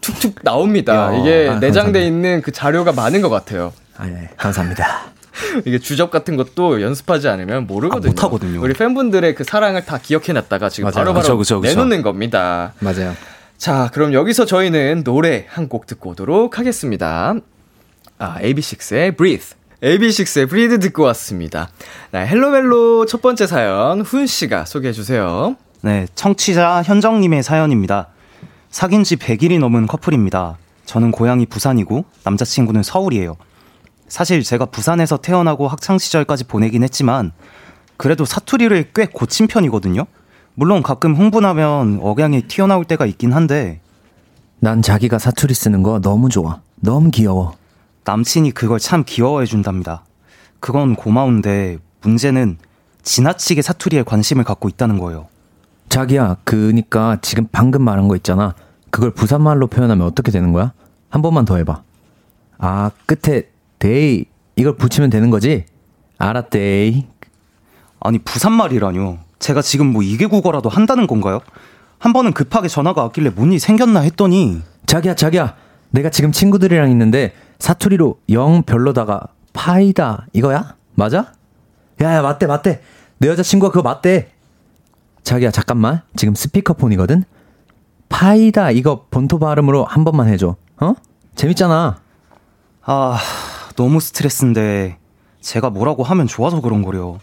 [0.00, 1.12] 툭툭 나옵니다.
[1.14, 1.18] 야.
[1.18, 2.06] 이게 아, 내장돼.
[2.06, 3.72] 있는 그 자료가 많은 것 같아요.
[3.96, 4.30] 아, 네.
[4.36, 5.12] 감사합니다.
[5.66, 8.10] 이게 주접 같은 것도 연습하지 않으면 모르거든요.
[8.10, 8.60] 아, 못하거든요.
[8.62, 10.90] 우리 팬분들의 그 사랑을 다 기억해놨다가 지금.
[10.90, 11.74] 바로바로 그쵸, 그쵸, 그쵸.
[11.74, 12.72] 내놓는 겁니다.
[12.80, 13.14] 맞아요.
[13.56, 17.34] 자, 그럼 여기서 저희는 노래 한 곡 듣고 오도록 하겠습니다.
[18.18, 19.56] 아, AB6IX의 Breathe.
[19.82, 21.68] AB6IX의 Breathe 듣고 왔습니다.
[22.10, 25.56] 나 헬로멜로 첫 번째 사연, 훈씨가 소개해주세요.
[25.82, 28.08] 네, 청취자 현정님의 사연입니다.
[28.70, 30.58] 사귄 지 100일이 넘은 커플입니다.
[30.84, 33.36] 저는 고향이 부산이고 남자친구는 서울이에요.
[34.08, 37.32] 사실 제가 부산에서 태어나고 학창 시절까지 보내긴 했지만
[37.96, 40.04] 그래도 사투리를 꽤 고친 편이거든요.
[40.54, 43.80] 물론 가끔 흥분하면 억양이 튀어나올 때가 있긴 한데
[44.60, 46.60] 난 자기가 사투리 쓰는 거 너무 좋아.
[46.76, 47.56] 너무 귀여워.
[48.04, 50.04] 남친이 그걸 참 귀여워해 준답니다.
[50.60, 52.58] 그건 고마운데 문제는
[53.02, 55.28] 지나치게 사투리에 관심을 갖고 있다는 거예요.
[55.88, 58.54] 자기야, 그니까 지금 방금 말한 거 있잖아.
[58.90, 60.72] 그걸 부산말로 표현하면 어떻게 되는 거야?
[61.08, 61.82] 한 번만 더 해봐.
[62.58, 63.44] 아, 끝에
[63.78, 64.24] 데이
[64.56, 65.64] 이걸 붙이면 되는 거지?
[66.18, 67.06] 알았데이.
[68.00, 69.18] 아니 부산말이라뇨.
[69.38, 71.40] 제가 지금 뭐 이게 국어라도 한다는 건가요?
[71.98, 75.54] 한 번은 급하게 전화가 왔길래 뭔 일 생겼나 했더니 자기야, 자기야.
[75.90, 80.76] 내가 지금 친구들이랑 있는데 사투리로 영 별로다가 파이다 이거야?
[80.94, 81.32] 맞아?
[82.00, 82.80] 야야 맞대 맞대
[83.18, 84.28] 내 여자친구가 그거 맞대
[85.22, 87.24] 자기야 잠깐만 지금 스피커폰이거든
[88.08, 90.94] 파이다 이거 본토 발음으로 한 번만 해줘 어?
[91.34, 92.00] 재밌잖아
[92.82, 93.18] 아,
[93.78, 94.98] 너무 스트레스인데
[95.40, 97.18] 제가 뭐라고 하면 좋아서 그런 거려.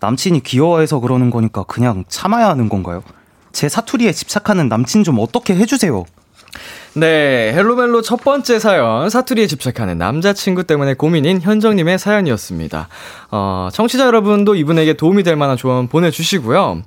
[0.00, 3.02] 남친이 귀여워해서 그러는 거니까 그냥 참아야 하는 건가요?
[3.52, 6.04] 제 사투리에 집착하는 남친 좀 어떻게 해주세요.
[6.92, 12.88] 네, 헬로멜로 첫 번째 사연, 사투리에 집착하는 남자친구 때문에 고민인 현정님의 사연이었습니다.
[13.30, 16.82] 어, 청취자 여러분도 이분에게 도움이 될 만한 조언 보내주시고요.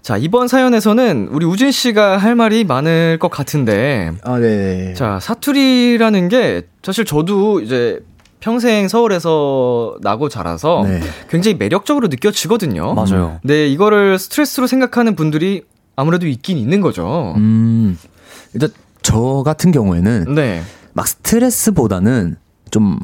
[0.00, 4.12] 자, 이번 사연에서는 우리 우진 씨가 할 말이 많을 것 같은데.
[4.22, 4.94] 아, 네.
[4.94, 8.00] 자, 사투리라는 게 사실 저도 이제
[8.48, 11.00] 평생 서울에서 나고 자라서 네.
[11.30, 12.92] 굉장히 매력적으로 느껴지거든요.
[12.92, 13.40] 맞아요.
[13.42, 15.62] 네, 이거를 스트레스로 생각하는 분들이
[15.96, 17.32] 아무래도 있긴 있는 거죠.
[17.38, 17.98] 음,
[18.52, 18.68] 일단
[19.00, 20.60] 저 같은 경우에는 네.
[20.92, 22.36] 막 스트레스보다는
[22.70, 22.98] 좀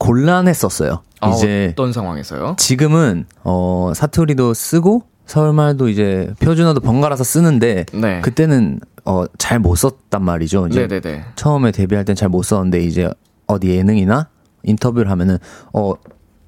[0.00, 1.02] 곤란했었어요.
[1.20, 2.56] 아, 이제 어떤 상황에서요?
[2.58, 8.20] 지금은 어 사투리도 쓰고 서울말도 이제 표준어도 번갈아서 쓰는데 네.
[8.22, 10.66] 그때는 어 잘 못 썼단 말이죠.
[10.66, 11.26] 이제 네네네.
[11.36, 13.08] 처음에 데뷔할 땐 잘 못 썼는데 이제
[13.46, 14.26] 어디 예능이나
[14.62, 15.38] 인터뷰를 하면은
[15.72, 15.94] 어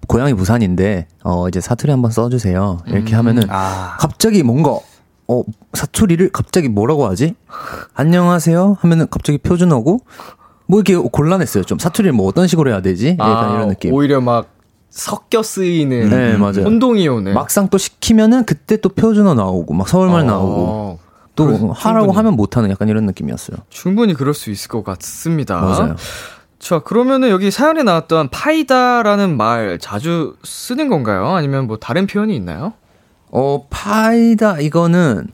[0.09, 2.79] 고향이 부산인데 어 이제 사투리 한번 써주세요.
[2.87, 3.18] 이렇게 음.
[3.18, 4.79] 하면은 아, 갑자기 뭔가
[5.29, 5.42] 어
[5.75, 7.35] 사투리를 갑자기 뭐라고 하지?
[7.94, 10.01] 안녕하세요 하면은 갑자기 표준어고
[10.66, 11.64] 뭐 이렇게 곤란했어요.
[11.64, 13.16] 좀 사투리를 뭐 어떤 식으로 해야 되지?
[13.18, 13.92] 약간 이런 느낌.
[13.92, 14.48] 아, 오히려 막
[14.90, 16.64] 섞여 쓰이는 네, 맞아요.
[16.64, 17.33] 혼동이 오는.
[17.33, 20.98] 막상 또 시키면은 그때 또 표준어 나오고 막 서울말 어, 나오고
[21.35, 22.16] 또 하라고 충분히.
[22.16, 23.57] 하면 못하는 약간 이런 느낌이었어요.
[23.70, 25.61] 충분히 그럴 수 있을 것 같습니다.
[25.61, 25.96] 맞아요.
[26.62, 31.27] 자, 그러면은 여기 사연에 나왔던 파이다라는 말 자주 쓰는 건가요?
[31.35, 32.72] 아니면 뭐 다른 표현이 있나요?
[33.33, 35.27] 어 파이다 이거는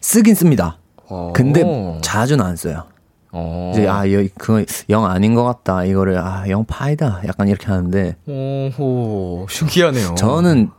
[0.00, 0.76] 쓰긴 씁니다.
[1.08, 1.32] 어.
[1.34, 1.62] 근데
[2.02, 2.84] 자주는 안 써요.
[3.32, 3.70] 어.
[3.72, 8.16] 이제 아 여기 그거 영 아닌 것 같다 이거를 아 영 파이다 약간 이렇게 하는데
[8.26, 10.14] 오호, 신기하네요.
[10.16, 10.70] 저는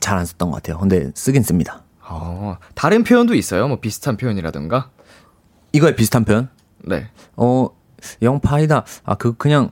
[0.00, 0.78] 잘 안 썼던 것 같아요.
[0.78, 1.82] 근데 쓰긴 씁니다.
[2.04, 3.68] 어, 다른 표현도 있어요?
[3.68, 4.90] 뭐 비슷한 표현이라든가?
[5.72, 6.48] 이거에 비슷한 표현?
[6.84, 7.06] 네.
[7.36, 7.68] 어,
[8.20, 8.84] 영파이다.
[9.04, 9.70] 아, 그, 그냥,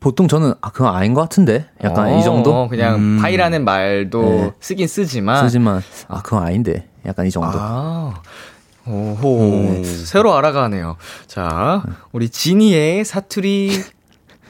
[0.00, 1.66] 보통 저는, 아, 그거 아닌 것 같은데?
[1.82, 2.68] 약간 어, 이 정도?
[2.68, 3.18] 그냥 음.
[3.20, 4.52] 파이라는 말도 네.
[4.60, 5.44] 쓰긴 쓰지만.
[5.44, 6.88] 쓰지만, 아, 그거 아닌데.
[7.06, 7.58] 약간 이 정도.
[7.60, 8.14] 아.
[8.86, 9.82] 오호.
[9.84, 10.96] 새로 알아가네요.
[11.26, 11.82] 자,
[12.12, 13.82] 우리 지니의 사투리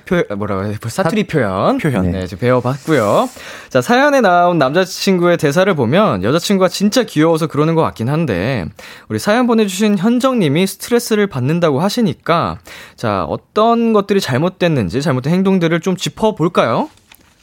[0.05, 0.89] 표 뭐라고 해야 돼?
[0.89, 1.79] 사투리 표현.
[1.79, 2.11] 표현.
[2.11, 3.29] 네, 지금 배워봤고요.
[3.69, 8.67] 자, 사연에 나온 남자친구의 대사를 보면 여자친구가 진짜 귀여워서 그러는 것 같긴 한데,
[9.09, 12.59] 우리 사연 보내주신 현정님이 스트레스를 받는다고 하시니까,
[12.97, 16.91] 자, 어떤 것들이 잘못됐는지, 잘못된 행동들을 좀 짚어볼까요?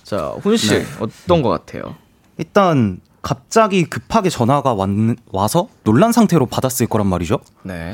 [0.04, 0.86] 자, 훈씨, 네.
[1.00, 1.96] 어떤 것 같아요?
[2.38, 4.90] 일단 갑자기 급하게 전화가 왔,
[5.32, 7.40] 와서 놀란 상태로 받았을 거란 말이죠.
[7.64, 7.94] 네.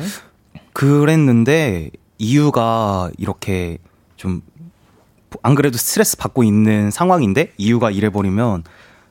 [0.74, 3.78] 그랬는데 이유가 이렇게
[4.16, 4.42] 좀
[5.42, 8.64] 안 그래도 스트레스 받고 있는 상황인데 이유가 이래버리면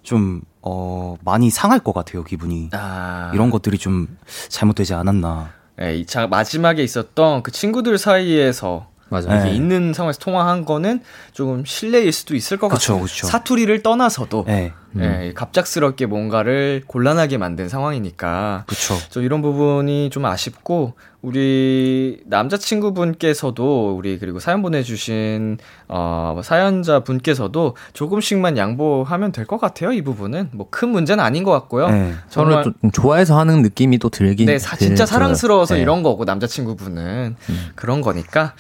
[0.03, 3.31] 좀 어, 많이 상할 것 같아요 기분이 아.
[3.35, 4.17] 이런 것들이 좀
[4.49, 5.51] 잘못되지 않았나
[5.81, 9.45] 예, 이 자, 마지막에 있었던 그 친구들 사이에서 맞아.
[9.45, 9.55] 네.
[9.55, 11.01] 있는 상황에서 통화한 거는
[11.33, 13.07] 조금 실례일 수도 있을 것 같아요.
[13.07, 18.65] 사투리를 떠나서도 네 예, 갑작스럽게 뭔가를 곤란하게 만든 상황이니까
[19.11, 20.95] 좀 이런 부분이 좀 아쉽고
[21.31, 25.59] 우리 남자친구분께서도 우리 그리고 사연 보내주신
[25.89, 31.51] 어 사연자 분께서도 조금씩만 양보하면 될 것 같아요 이 부분은 뭐 큰 문제는 아닌 것
[31.53, 31.89] 같고요.
[31.89, 32.13] 네.
[32.31, 34.47] 저는 정말 좀 좋아해서 하는 느낌이 또 들긴.
[34.47, 35.75] 네, 사, 진짜 들- 사랑스러워서.
[35.75, 35.81] 네.
[35.81, 37.37] 이런 거고 남자친구분은
[37.75, 38.55] 그런 거니까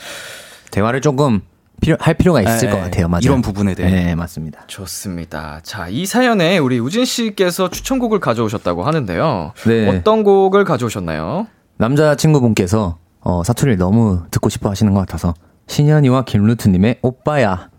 [0.70, 1.42] 대화를 조금
[1.81, 3.07] 필요, 할 필요가 있을 네, 것 같아요.
[3.09, 3.20] 맞아요.
[3.22, 3.90] 이런 부분에 대해.
[3.90, 4.64] 네, 맞습니다.
[4.66, 5.61] 좋습니다.
[5.62, 9.52] 자, 이 사연에 우리 우진 씨께서 추천곡을 가져오셨다고 하는데요.
[9.66, 9.88] 네.
[9.88, 11.46] 어떤 곡을 가져오셨나요?
[11.79, 15.35] 남자친구분께서 어, 사투리를 너무 듣고 싶어 하시는 것 같아서
[15.67, 17.71] 신현이와 김루트님의 오빠야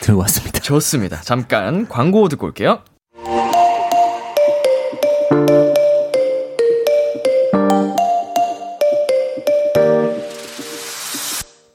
[0.00, 0.60] 들고 왔습니다.
[0.60, 1.20] 좋습니다.
[1.22, 2.82] 잠깐 광고 듣고 올게요.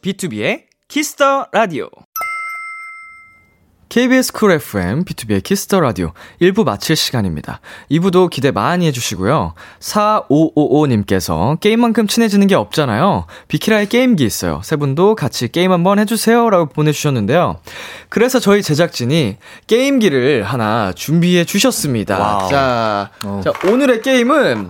[0.02, 1.90] BtoB의 키스 더 라디오.
[3.92, 7.60] KBS 쿨 FM, BtoB의 키스 더 라디오 1부 마칠 시간입니다.
[7.92, 9.54] 2부도 기대 많이 해주시고요.
[9.82, 13.26] 4555님께서 게임만큼 친해지는 게 없잖아요.
[13.50, 14.62] 비키라의 게임기 있어요.
[14.64, 16.50] 세 분도 같이 게임 한번 해주세요.
[16.50, 17.58] 라고 보내주셨는데요.
[18.08, 19.36] 그래서 저희 제작진이
[19.68, 22.48] 게임기를 하나 준비해 주셨습니다.
[22.48, 23.12] 자,
[23.44, 24.70] 자, 오늘의 게임은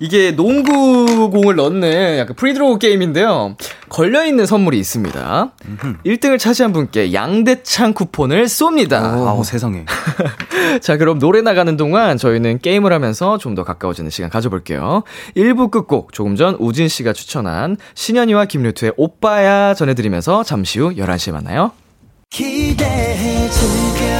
[0.00, 3.56] 이게 농구공을 넣는 약간 free throw 게임인데요.
[3.88, 5.52] 걸려있는 선물이 있습니다.
[6.04, 8.94] 1등을 차지한 분께 양대창 쿠폰을 쏩니다.
[9.02, 9.84] 아우 세상에
[10.82, 15.04] 자, 그럼 노래 나가는 동안 저희는 게임을 하면서 좀 더 가까워지는 시간 가져볼게요.
[15.36, 21.70] 1부 끝곡 조금 전 우진 씨가 추천한 신현희와 김루트의 오빠야 전해드리면서 잠시 후 11시에 만나요.
[22.30, 24.13] 기대해 즐겨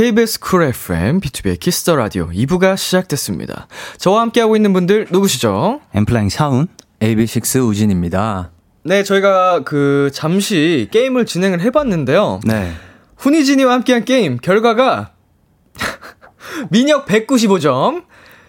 [0.00, 3.68] KBS 쿨 FM, BtoB의 키스 더 라디오 2부가 시작됐습니다.
[3.98, 5.82] 저와 함께하고 있는 분들 누구시죠?
[5.94, 6.68] 엔플라잉 차훈.
[7.00, 8.50] AB6IX 우진입니다.
[8.82, 12.40] 네, 저희가 그 잠시 게임을 진행을 해봤는데요.
[12.44, 12.72] 네.
[13.18, 15.10] 훈이진이와 함께한 게임 결과가
[16.70, 18.04] 민혁 195점,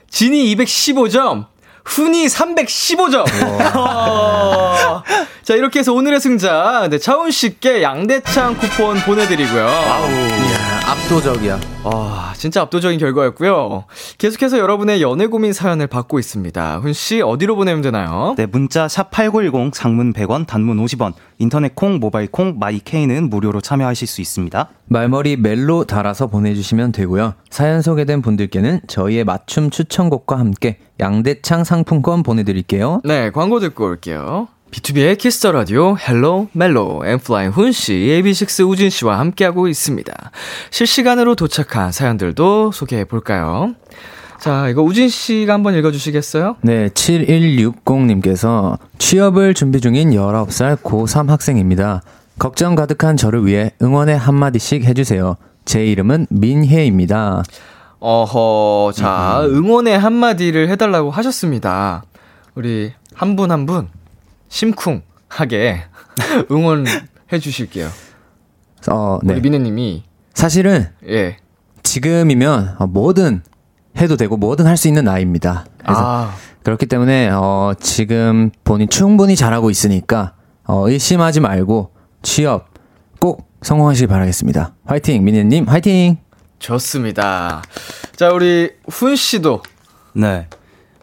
[0.09, 1.47] 진이 215점,
[1.83, 3.25] 훈이 315점.
[3.75, 5.03] 어,
[5.43, 9.65] 자 이렇게 해서 오늘의 승자 네, 차훈 씨께 양대창 쿠폰 보내드리고요.
[9.65, 10.60] 이야,
[10.91, 11.57] 압도적이야.
[11.85, 13.85] 와 진짜 압도적인 결과였고요.
[14.17, 16.79] 계속해서 여러분의 연애 고민 사연을 받고 있습니다.
[16.79, 18.35] 훈 씨 어디로 보내면 되나요?
[18.37, 24.19] 네, 문자 샵8910 장문 100원, 단문 50원, 인터넷 콩, 모바일 콩, 마이케이는 무료로 참여하실 수
[24.19, 24.67] 있습니다.
[24.87, 27.35] 말머리 멜로 달아서 보내 주시면 되고요.
[27.49, 32.99] 사연 소개된 분들께는 저희의 맞춤 추천곡과 함께 양대창 상품권 보내 드릴게요.
[33.05, 34.49] 네, 광고 듣고 올게요.
[34.71, 40.31] BtoB의 키스 더 라디오 헬로 멜로 엔플라잉 훈 씨, AB6IX 우진 씨와 함께하고 있습니다.
[40.69, 43.75] 실시간으로 도착한 사연들도 소개해 볼까요?
[44.39, 46.55] 자, 이거 우진 씨가 한번 읽어 주시겠어요?
[46.61, 52.01] 네, 7160 님께서 취업을 준비 중인 19살 고3 학생입니다.
[52.39, 55.35] 걱정 가득한 저를 위해 응원의 한마디씩 해 주세요.
[55.65, 57.43] 제 이름은 민혜입니다.
[57.99, 62.03] 어허, 자, 응원의 한마디를 해달라고 하셨습니다.
[62.55, 63.89] 우리 한 분 한 분
[64.51, 65.81] 심쿵하게
[66.51, 67.89] 응원해 주실게요.
[68.89, 69.33] 어, 네.
[69.33, 71.37] 우리 민혜님이 사실은 예.
[71.83, 73.43] 지금이면 어, 뭐든
[73.97, 75.65] 해도 되고 뭐든 할 수 있는 나이입니다.
[75.77, 80.33] 그래서 아, 그렇기 때문에 어, 지금 본인 충분히 잘하고 있으니까
[80.65, 82.69] 어, 의심하지 말고 취업
[83.19, 84.75] 꼭 성공하시길 바라겠습니다.
[84.85, 86.17] 화이팅 민혜님 화이팅.
[86.59, 87.61] 좋습니다.
[88.15, 89.63] 자, 우리 훈 씨도
[90.13, 90.47] 네.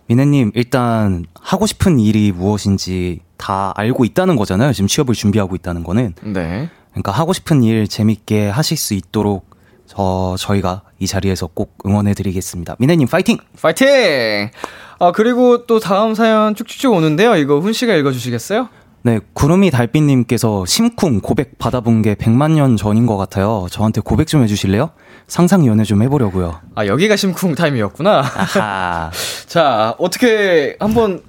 [0.07, 4.72] 미네님, 일단 하고 싶은 일이 무엇인지 다 알고 있다는 거잖아요.
[4.74, 6.14] 지금 취업을 준비하고 있다는 거는.
[6.22, 6.68] 네.
[6.90, 9.48] 그러니까 하고 싶은 일 재밌게 하실 수 있도록
[9.87, 12.77] 저, 저희가 이 자리에서 꼭 응원해드리겠습니다.
[12.79, 13.38] 미네님, 파이팅!
[13.61, 14.51] 파이팅!
[14.98, 17.37] 아, 그리고 또 다음 사연 쭉쭉쭉 오는데요.
[17.37, 18.68] 이거 훈 씨가 읽어 주시겠어요?
[19.03, 23.66] 네, 구름이 달빛님께서 심쿵 고백 받아본 게 100만 년 전인 것 같아요.
[23.70, 24.90] 저한테 고백 좀 해주실래요?
[25.29, 26.61] 상상 연애 좀 해보려고요.
[26.74, 28.18] 아, 여기가 심쿵 타임이었구나.
[28.18, 29.11] 아하.
[29.46, 31.22] 자, 어떻게 한번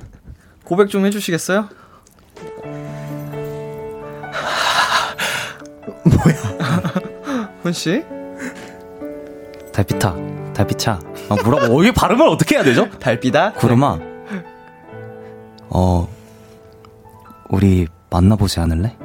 [0.65, 1.69] 고백 좀 해주시겠어요?
[6.04, 7.49] 뭐야?
[7.62, 8.04] 훈 씨?
[9.73, 10.15] 달빛아,
[10.54, 10.99] 달빛아.
[11.30, 11.78] 아, 뭐라고?
[11.78, 12.89] 어, 이게 발음을 어떻게 해야 되죠?
[12.99, 13.54] 달비다?
[13.54, 13.99] 구름아.
[15.69, 16.10] 어,
[17.49, 18.95] 우리 만나보지 않을래?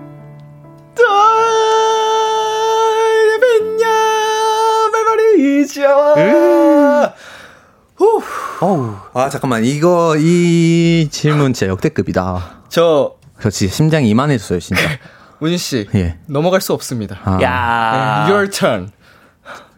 [8.60, 8.94] 어우.
[9.12, 12.62] 아 잠깐만 이거 이 질문 진짜 역대급이다.
[12.68, 14.80] 저, 저 진짜 심장이 이만해졌어요 진짜.
[15.38, 15.86] 우진 씨.
[15.94, 16.16] 예.
[16.24, 17.20] 넘어갈 수 없습니다.
[17.24, 17.38] 아.
[17.42, 18.90] 야 네, your turn.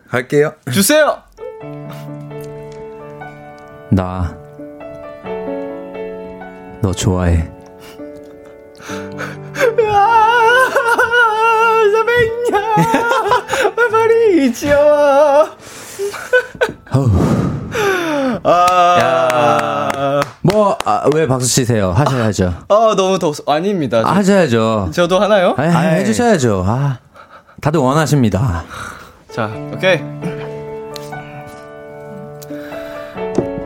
[0.08, 0.54] 갈게요.
[0.72, 1.20] 주세요!
[3.90, 4.36] 나
[6.80, 7.50] 너 좋아해.
[9.88, 10.22] 아,
[20.42, 21.90] 뭐왜 박수 치세요?
[21.92, 22.52] 하셔야죠.
[22.68, 24.02] 아, 너무 더, 아닙니다.
[24.04, 24.90] 아, 하셔야죠.
[24.92, 25.54] 저도 하나요?
[25.58, 26.64] 아, 해주셔야죠.
[26.66, 26.98] 아,
[27.60, 28.64] 다들 원하십니다.
[29.32, 30.00] 자, 오케이.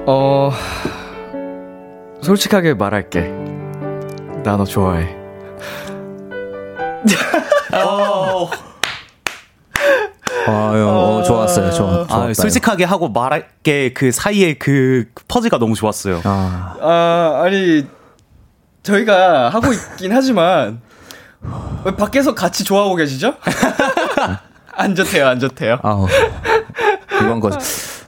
[0.07, 0.51] 어,
[2.23, 3.33] 솔직하게 말할게.
[4.43, 5.15] 나 너 좋아해.
[10.51, 11.71] 아유, 어, 좋았어요.
[11.73, 12.07] 좋아.
[12.09, 12.33] 아.
[12.35, 16.21] 솔직하게 하고 말할게 그 사이에 그 퍼즈가 너무 좋았어요.
[16.25, 17.87] 아, 아, 아니,
[18.83, 20.81] 저희가 하고 있긴 하지만,
[21.85, 23.35] 왜 밖에서 같이 좋아하고 계시죠?
[24.75, 25.79] 안 좋대요, 안 좋대요.
[25.83, 26.07] 아우.
[27.23, 27.51] 이번 거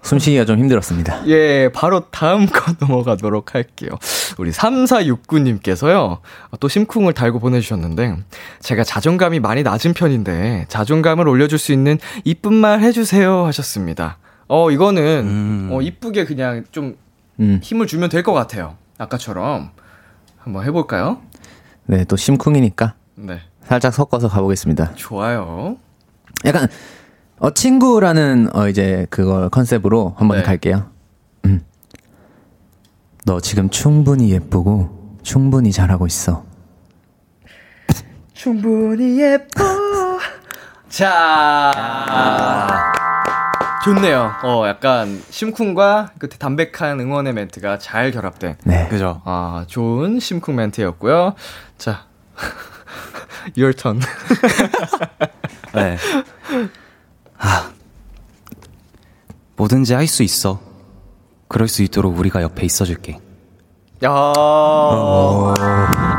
[0.03, 1.27] 숨쉬기가 좀 힘들었습니다.
[1.29, 3.91] 예, 바로 다음 거 넘어가도록 할게요.
[4.39, 6.19] 우리 3469님께서요,
[6.61, 8.17] 또 심쿵을 달고 보내주셨는데,
[8.61, 14.19] 제가 자존감이 많이 낮은 편인데, 자존감을 올려줄 수 있는 이쁜 말 해주세요 하셨습니다.
[14.49, 15.69] 어, 이거는, 음.
[15.73, 16.97] 어, 이쁘게 그냥 좀
[17.41, 17.61] 음.
[17.63, 18.77] 힘을 주면 될 것 같아요.
[18.99, 19.71] 아까처럼.
[20.39, 21.21] 한번 해볼까요?
[21.87, 23.41] 네, 또 심쿵이니까 네.
[23.65, 24.95] 살짝 섞어서 가보겠습니다.
[24.97, 25.77] 좋아요.
[26.45, 26.69] 약간
[27.43, 30.45] 어 친구라는 어 이제 그걸 컨셉으로 한번 네.
[30.45, 30.89] 갈게요.
[31.45, 31.61] 음.
[33.25, 36.45] 너 지금 충분히 예쁘고 충분히 잘하고 있어.
[38.33, 39.65] 충분히 예뻐.
[40.89, 41.73] 자.
[43.85, 44.35] 좋네요.
[44.45, 48.55] 어, 약간 심쿵과 그 담백한 응원의 멘트가 잘 결합된.
[48.63, 48.87] 네.
[48.87, 49.21] 그죠?
[49.25, 51.35] 아, 좋은 심쿵 멘트였고요.
[51.77, 52.05] 자.
[53.59, 53.99] your turn.
[55.75, 55.97] 네.
[57.43, 57.71] 아,
[59.57, 60.61] 뭐든지 할 수 있어.
[61.49, 63.19] 그럴 수 있도록 우리가 옆에 있어줄게.
[64.05, 64.11] 야.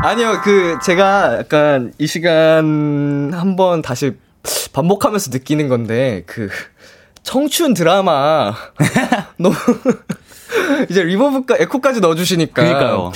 [0.04, 4.12] 아니요, 그, 제가 약간 이 시간 한번 다시
[4.72, 6.48] 반복하면서 느끼는 건데, 그,
[7.22, 8.54] 청춘 드라마.
[9.38, 9.54] 너무,
[10.88, 12.62] 이제 리버브까, 에코까지 넣어주시니까.
[12.62, 13.12] 그니까요.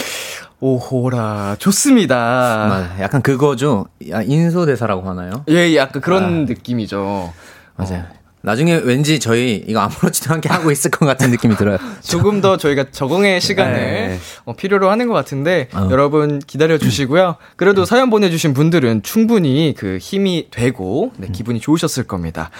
[0.61, 2.91] 오호라, 좋습니다.
[3.01, 3.87] 약간 그거죠.
[4.11, 5.45] 야, 인소 대사라고 하나요?
[5.49, 7.33] 예, 약간 그런 느낌이죠.
[7.79, 8.05] 맞아요.
[8.41, 11.79] 나중에 왠지 저희 이거 아무렇지도 않게 하고 있을 것 같은 느낌이 들어요.
[12.03, 14.19] 조금 더 저희가 적응의 시간을 네.
[14.45, 15.89] 어, 필요로 하는 것 같은데 어.
[15.91, 17.37] 여러분 기다려 주시고요.
[17.57, 22.51] 그래도 사연 보내주신 분들은 충분히 그 힘이 되고 네, 기분이 좋으셨을 겁니다.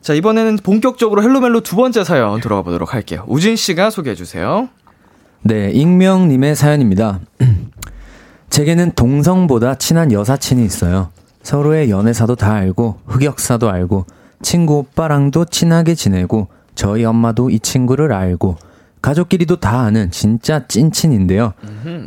[0.00, 3.24] 자 이번에는 본격적으로 헬로멜로 두 번째 사연 들어가 보도록 할게요.
[3.26, 4.68] 우진 씨가 소개해 주세요.
[5.42, 7.18] 네, 익명님의 사연입니다.
[8.50, 11.10] 제게는 동성보다 친한 여사친이 있어요.
[11.42, 14.06] 서로의 연애사도 다 알고, 흑역사도 알고,
[14.42, 18.56] 친구 오빠랑도 친하게 지내고, 저희 엄마도 이 친구를 알고,
[19.00, 21.54] 가족끼리도 다 아는 진짜 찐친인데요.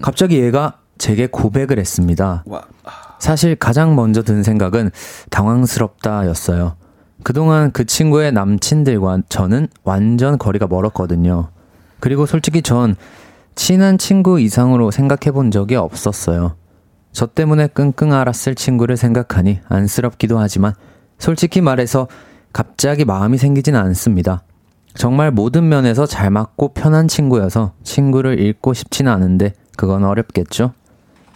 [0.01, 2.43] 갑자기 얘가 제게 고백을 했습니다.
[3.19, 4.91] 사실 가장 먼저 든 생각은
[5.29, 6.75] 당황스럽다였어요.
[7.23, 11.49] 그동안 그 친구의 남친들과 저는 완전 거리가 멀었거든요.
[11.99, 12.95] 그리고 솔직히 전
[13.55, 16.55] 친한 친구 이상으로 생각해 본 적이 없었어요.
[17.11, 20.73] 저 때문에 끙끙 앓았을 친구를 생각하니 안쓰럽기도 하지만
[21.19, 22.07] 솔직히 말해서
[22.53, 24.43] 갑자기 마음이 생기진 않습니다.
[24.95, 30.73] 정말 모든 면에서 잘 맞고 편한 친구여서 친구를 잃고 싶지는 않은데 그건 어렵겠죠?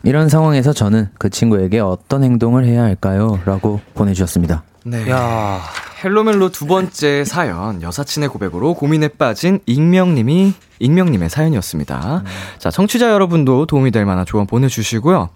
[0.04, 3.40] 이런 상황에서 저는 그 친구에게 어떤 행동을 해야 할까요?
[3.46, 4.64] 라고 보내주셨습니다.
[4.86, 5.10] 네.
[5.10, 5.60] 야
[6.04, 12.24] 헬로멜로 두 번째 사연 여사친의 고백으로 고민에 빠진 익명님이 익명님의 사연이었습니다.
[12.58, 15.30] 자 청취자 여러분도 도움이 될 만한 조언 보내주시고요.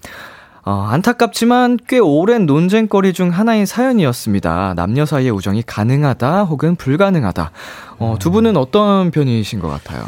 [0.65, 4.75] 어, 안타깝지만 꽤 오랜 논쟁거리 중 하나인 사연이었습니다.
[4.75, 7.51] 남녀 사이의 우정이 가능하다 혹은 불가능하다.
[7.99, 10.05] 어, 두 분은 어떤 편이신 것 같아요?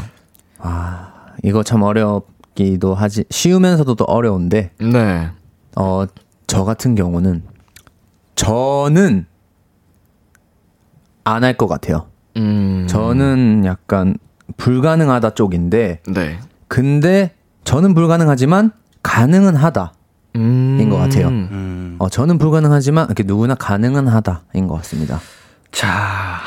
[0.59, 1.11] 아,
[1.43, 5.29] 이거 참 어렵기도 하지, 쉬우면서도 또 어려운데, 네.
[5.75, 6.05] 어,
[6.47, 7.43] 저 같은 경우는,
[8.35, 9.25] 저는
[11.25, 12.07] 안 할 것 같아요.
[12.37, 12.85] 음.
[12.87, 14.17] 저는 약간
[14.55, 16.39] 불가능하다 쪽인데, 네.
[16.69, 17.33] 근데
[17.65, 18.71] 저는 불가능하지만
[19.03, 19.91] 가능은 하다.
[20.35, 20.77] 음.
[20.79, 21.27] 인것 같아요.
[21.29, 25.19] 음, 어, 저는 불가능하지만 이렇게 누구나 가능은 하다인 것 같습니다.
[25.71, 26.41] 자.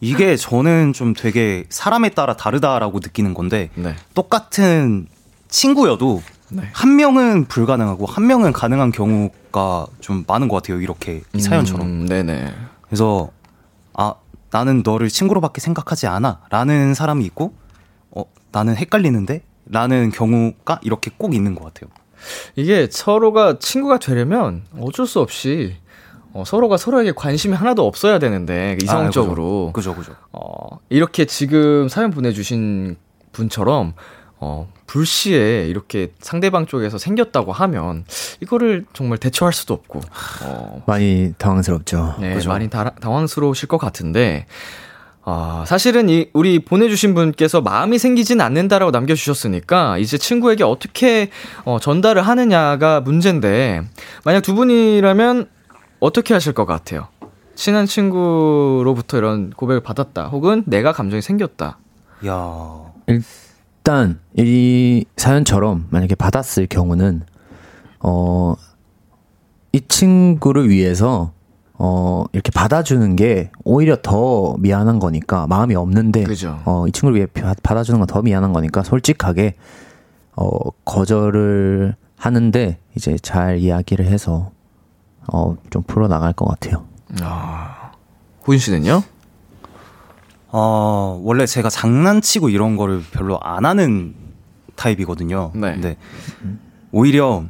[0.00, 3.94] 이게 저는 좀 되게 사람에 따라 다르다라고 느끼는 건데 네.
[4.14, 5.06] 똑같은
[5.48, 6.68] 친구여도 네.
[6.72, 10.80] 한 명은 불가능하고 한 명은 가능한 경우가 좀 많은 것 같아요.
[10.80, 11.86] 이렇게 이 사연처럼.
[11.86, 12.52] 음, 네네.
[12.82, 13.30] 그래서
[13.94, 14.14] 아
[14.50, 17.54] 나는 너를 친구로밖에 생각하지 않아라는 사람이 있고
[18.10, 21.90] 어 나는 헷갈리는데 라는 경우가 이렇게 꼭 있는 것 같아요.
[22.56, 25.76] 이게 서로가 친구가 되려면 어쩔 수 없이
[26.32, 30.14] 어, 서로가 서로에게 관심이 하나도 없어야 되는데 이성적으로 아, 그죠 그죠.
[30.32, 32.96] 어, 이렇게 지금 사연 보내주신
[33.32, 33.94] 분처럼
[34.44, 38.04] 어, 불시에 이렇게 상대방 쪽에서 생겼다고 하면
[38.40, 40.00] 이거를 정말 대처할 수도 없고
[40.44, 42.16] 어, 많이 당황스럽죠.
[42.20, 42.48] 네, 그죠.
[42.48, 44.46] 많이 다, 당황스러우실 것 같은데,
[45.24, 51.30] 아, 사실은 이, 우리 보내주신 분께서 마음이 생기진 않는다라고 남겨주셨으니까, 이제 친구에게 어떻게,
[51.64, 53.82] 어, 전달을 하느냐가 문제인데,
[54.24, 55.48] 만약 두 분이라면
[56.00, 57.08] 어떻게 하실 것 같아요?
[57.54, 61.78] 친한 친구로부터 이런 고백을 받았다, 혹은 내가 감정이 생겼다.
[62.26, 67.22] 야 일단 이 사연처럼 만약에 받았을 경우는
[68.00, 68.54] 어
[69.72, 71.32] 이 친구를 위해서
[71.84, 76.60] 어 이렇게 받아주는 게 오히려 더 미안한 거니까 마음이 없는데 그죠.
[76.64, 79.54] 어 이 친구를 위해 바- 받아주는 건 더 미안한 거니까 솔직하게
[80.36, 80.48] 어
[80.84, 84.52] 거절을 하는데 이제 잘 이야기를 해서
[85.32, 86.84] 어 좀 풀어 나갈 것 같아요.
[88.44, 89.02] 고인 씨는요?
[90.54, 94.14] 어, 원래 제가 장난치고 이런 거를 별로 안 하는
[94.76, 95.50] 타입이거든요.
[95.54, 95.72] 네.
[95.72, 95.96] 근데
[96.92, 97.44] 오히려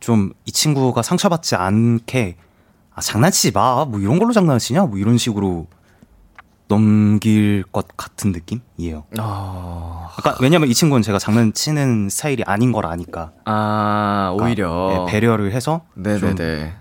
[0.00, 2.36] 좀 이 친구가 상처받지 않게
[2.94, 3.84] 아, 장난치지 마.
[3.84, 4.86] 뭐 이런 걸로 장난치냐?
[4.86, 5.66] 뭐 이런 식으로
[6.68, 9.04] 넘길 것 같은 느낌이에요.
[9.18, 10.08] 어...
[10.16, 13.32] 아까 왜냐면 이 친구는 제가 장난치는 스타일이 아닌 걸 아니까.
[13.44, 15.06] 아, 그러니까, 오히려.
[15.08, 16.74] 예, 배려를 해서 네네네.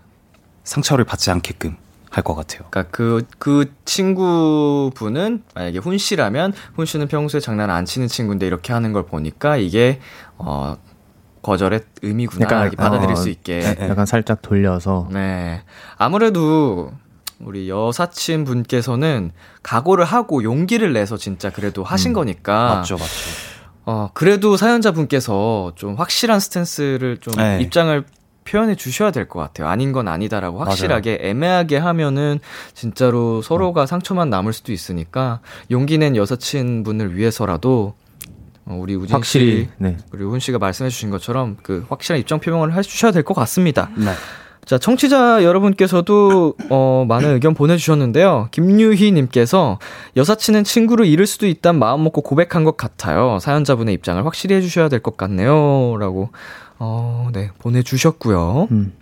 [0.64, 1.76] 상처를 받지 않게끔
[2.12, 2.68] 할것 같아요.
[2.70, 8.74] 그러니까 그, 그 친구분은 만약에 훈 씨라면 훈 씨는 평소에 장난 안 치는 친구인데 이렇게
[8.74, 10.00] 하는 걸 보니까 이게,
[10.38, 10.78] 어,
[11.42, 12.46] 거절의 의미구나.
[12.46, 13.60] 약간, 이렇게 받아들일 어, 수 있게.
[13.60, 13.90] 네.
[13.90, 15.62] 약간 살짝 돌려서 네.
[15.98, 16.92] 아무래도
[17.40, 19.32] 우리 여사친 분께서는
[19.64, 22.76] 각오를 하고 용기를 내서 진짜 그래도 하신 음, 거니까.
[22.76, 23.10] 맞죠, 맞죠.
[23.86, 27.60] 어, 그래도 사연자 분께서 좀 확실한 스탠스를 좀 네.
[27.62, 28.04] 입장을
[28.46, 29.68] 표현해 주셔야 될 것 같아요.
[29.68, 32.40] 아닌 건 아니다라고 확실하게 애매하게 하면은
[32.74, 37.99] 진짜로 서로가 상처만 남을 수도 있으니까 용기 낸 여사친 분을 위해서라도 어,
[38.78, 39.98] 우리 우진 확실히 씨 네.
[40.12, 43.90] 그리고 훈 씨가 말씀해 주신 것처럼 그 확실한 입장 표명을 해 주셔야 될 것 같습니다.
[43.98, 44.12] 네.
[44.66, 48.50] 자, 청취자 여러분께서도 어, 많은 의견 보내주셨는데요.
[48.52, 49.80] 김유희님께서
[50.16, 53.40] 여사친은 친구를 잃을 수도 있단 마음 먹고 고백한 것 같아요.
[53.40, 55.98] 사연자분의 입장을 확실히 해주셔야 될 것 같네요.
[55.98, 56.30] 라고,
[56.78, 58.68] 어, 네, 보내주셨고요.
[58.70, 58.94] 음.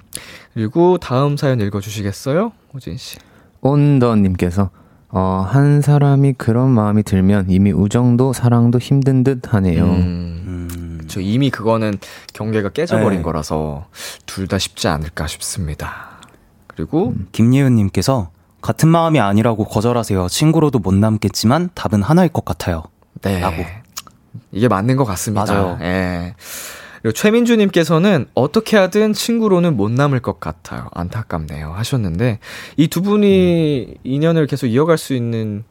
[0.54, 2.54] 그리고 다음 사연 읽어주시겠어요?
[2.74, 3.18] 호진 씨.
[3.60, 4.70] 온더님께서
[5.10, 9.84] 어, 한 사람이 그런 마음이 들면 이미 우정도 사랑도 힘든 듯 하네요.
[9.86, 11.98] 음, 음, 저 이미 그거는
[12.34, 13.24] 경계가 깨져버린 네.
[13.24, 13.86] 거라서
[14.26, 16.18] 둘 다 쉽지 않을까 싶습니다.
[16.68, 18.30] 그리고, 김예은님께서
[18.62, 20.28] 같은 마음이 아니라고 거절하세요.
[20.28, 22.84] 친구로도 못 남겠지만 답은 하나일 것 같아요.
[23.22, 23.40] 네.
[23.40, 23.64] 라고.
[24.52, 25.46] 이게 맞는 것 같습니다.
[25.46, 25.78] 맞아요.
[25.82, 26.36] 예.
[27.02, 30.88] 그리고 최민주님께서는 어떻게 하든 친구로는 못 남을 것 같아요.
[30.94, 31.72] 안타깝네요.
[31.74, 32.40] 하셨는데,
[32.78, 35.64] 이 두 분이 인연을 계속 이어갈 수 있는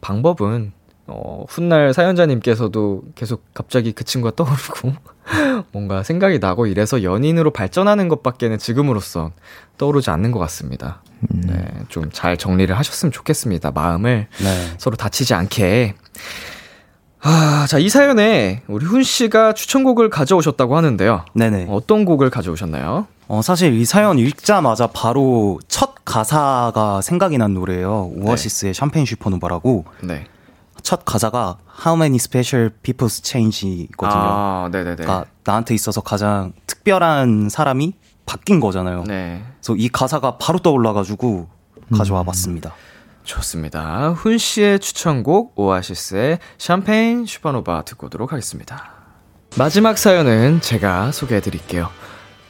[0.00, 0.72] 방법은,
[1.06, 4.92] 어, 훗날 사연자님께서도 계속 갑자기 그 친구가 떠오르고,
[5.72, 9.32] 뭔가 생각이 나고 이래서 연인으로 발전하는 것밖에는 지금으로선
[9.78, 11.02] 떠오르지 않는 것 같습니다.
[11.30, 11.64] 네.
[11.88, 13.70] 좀 잘 정리를 하셨으면 좋겠습니다.
[13.70, 14.26] 마음을.
[14.42, 14.74] 네.
[14.78, 15.94] 서로 다치지 않게.
[17.26, 21.24] 아, 자, 이 사연에 우리 훈 씨가 추천곡을 가져오셨다고 하는데요.
[21.32, 21.68] 네네.
[21.70, 23.06] 어떤 곡을 가져오셨나요?
[23.28, 28.10] 어, 사실 이 사연 읽자마자 바로 첫 가사가 생각이 난 노래예요.
[28.14, 30.26] 오아시스의 샴페인 슈퍼노바라고 네.
[30.82, 31.56] 첫 가사가
[31.86, 34.20] How many special people's change이거든요.
[34.20, 34.96] 아, 네네네.
[34.96, 37.94] 그러니까 나한테 있어서 가장 특별한 사람이
[38.26, 39.04] 바뀐 거잖아요.
[39.04, 39.42] 네.
[39.62, 41.48] 그래서 이 가사가 바로 떠올라가지고
[41.96, 42.74] 가져와 봤습니다.
[43.24, 44.10] 좋습니다.
[44.10, 48.92] 훈 씨의 추천곡 오아시스의 샴페인 슈퍼노바 듣고 오도록 하겠습니다.
[49.56, 51.88] 마지막 사연은 제가 소개해 드릴게요.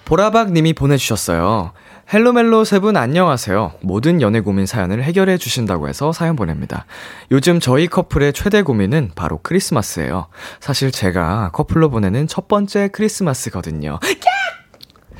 [0.04, 1.72] 보라박 님이 보내주셨어요.
[2.12, 3.72] 헬로멜로 세 분 안녕하세요.
[3.80, 6.84] 모든 연애 고민 사연을 해결해 주신다고 해서 사연 보냅니다.
[7.30, 10.26] 요즘 저희 커플의 최대 고민은 바로 크리스마스예요.
[10.60, 13.98] 사실 제가 커플로 보내는 첫 번째 크리스마스거든요.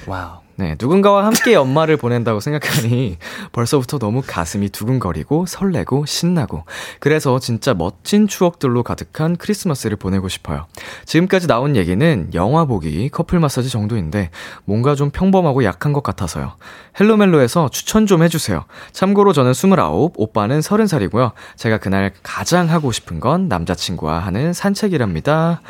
[0.07, 0.44] 와우.
[0.57, 3.19] 네, 누군가와 함께 연말을 보낸다고 생각하니
[3.53, 6.65] 벌써부터 너무 가슴이 두근거리고 설레고 신나고
[7.01, 10.67] 그래서 진짜 멋진 추억들로 가득한 크리스마스를 보내고 싶어요.
[11.07, 14.31] 지금까지 나온 얘기는 영화 보기, 커플 마사지 정도인데
[14.65, 16.55] 뭔가 좀 평범하고 약한 것 같아서요.
[17.01, 18.65] 헬로멜로에서 추천 좀 해주세요.
[18.93, 21.33] 참고로 저는 29, 오빠는 30살이고요.
[21.57, 25.63] 제가 그날 가장 하고 싶은 건 남자친구와 하는 산책이랍니다.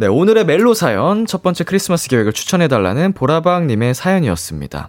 [0.00, 4.88] 네, 오늘의 멜로 사연, 첫 번째 크리스마스 계획을 추천해 달라는 보라박님의 사연이었습니다.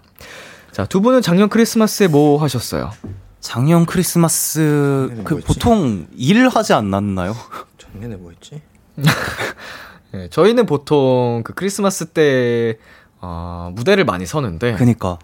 [0.70, 2.90] 자, 두 분은 작년 크리스마스에 뭐 하셨어요?
[3.38, 7.36] 작년 크리스마스 그 보통 일 하지 않았나요?
[7.76, 8.62] 작년에 뭐 했지?
[10.12, 12.78] 네, 저희는 보통 그 크리스마스 때,
[13.20, 15.18] 어, 무대를 많이 서는데, 그니까.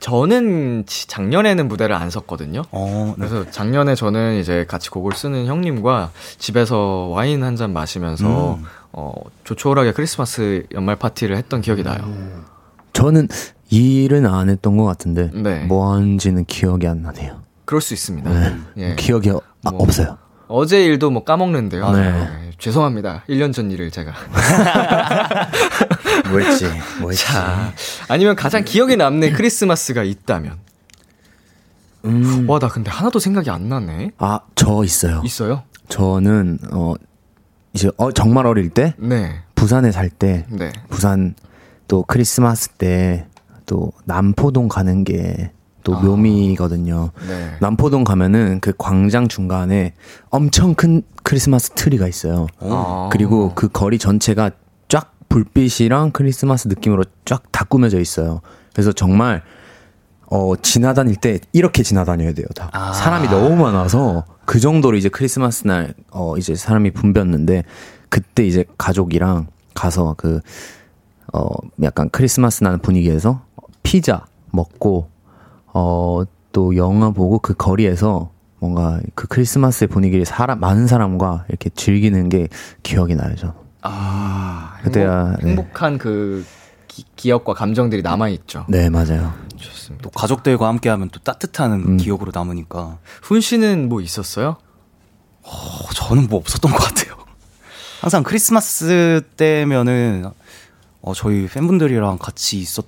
[0.00, 2.62] 저는 지- 작년에는 무대를 안 섰거든요.
[2.70, 3.26] 어, 네.
[3.28, 8.64] 그래서 작년에 저는 이제 같이 곡을 쓰는 형님과 집에서 와인 한 잔 마시면서, 음.
[8.92, 9.12] 어,
[9.44, 12.00] 조촐하게 크리스마스 연말 파티를 했던 기억이 나요.
[12.92, 13.28] 저는
[13.70, 15.64] 일은 안 했던 것 같은데 네.
[15.64, 17.40] 뭐 한지는 기억이 안 나네요.
[17.64, 18.30] 그럴 수 있습니다.
[18.30, 18.56] 네.
[18.78, 18.94] 예.
[18.96, 19.82] 기억이 어- 아, 뭐.
[19.82, 20.18] 없어요.
[20.48, 21.86] 어제 일도 뭐 까먹는데요.
[21.86, 22.10] 아, 네.
[22.10, 23.22] 네, 죄송합니다.
[23.28, 24.12] 1년 전 일을 제가.
[26.28, 26.66] 뭐 했지?
[27.00, 27.24] 뭐 했지?
[27.24, 27.72] 자,
[28.08, 30.58] 아니면 가장 기억에 남는 크리스마스가 있다면.
[32.06, 32.50] 음.
[32.50, 34.10] 와, 나 근데 하나도 생각이 안 나네.
[34.18, 35.22] 아, 저 있어요.
[35.24, 35.62] 있어요?
[35.88, 36.94] 저는 어
[37.72, 39.42] 이제 어 정말 어릴 때 네.
[39.54, 40.72] 부산에 살때 네.
[40.88, 41.34] 부산
[41.88, 43.26] 또 크리스마스 때
[43.70, 46.00] 또 남포동 가는 게또 아.
[46.00, 47.12] 묘미거든요.
[47.28, 47.50] 네.
[47.60, 49.94] 남포동 가면은 그 광장 중간에
[50.28, 52.48] 엄청 큰 크리스마스 트리가 있어요.
[52.58, 53.08] 아.
[53.12, 54.50] 그리고 그 거리 전체가
[54.88, 58.40] 쫙 불빛이랑 크리스마스 느낌으로 쫙 다 꾸며져 있어요.
[58.72, 59.42] 그래서 정말
[60.26, 62.46] 어 지나다닐 때 이렇게 지나다녀야 돼요.
[62.56, 62.92] 다 아.
[62.92, 67.62] 사람이 너무 많아서 그 정도로 이제 크리스마스 날 어 이제 사람이 붐볐는데
[68.08, 70.40] 그때 이제 가족이랑 가서 그
[71.32, 71.48] 어
[71.84, 73.42] 약간 크리스마스 나는 분위기에서
[73.84, 75.08] 피자 먹고
[75.72, 82.28] 어 또 영화 보고 그 거리에서 뭔가 그 크리스마스의 분위기를 사람 많은 사람과 이렇게 즐기는
[82.28, 82.48] 게
[82.82, 83.36] 기억이 나요.
[83.38, 83.54] 저.
[83.82, 85.50] 아, 그때야, 네.
[85.50, 86.44] 행복, 한그
[86.88, 88.64] 기, 기억과 감정들이 남아있죠.
[88.68, 89.32] 네 맞아요.
[89.60, 90.02] 좋습니다.
[90.02, 91.96] 또 가족들과 함께하면 또 따뜻한 음.
[91.96, 94.56] 기억으로 남으니까 훈 씨는 뭐 있었어요?
[95.42, 97.16] 어, 저는 뭐 없었던 것 같아요.
[98.00, 100.30] 항상 크리스마스 때면은
[101.02, 102.86] 어, 저희 팬분들이랑 같이 있었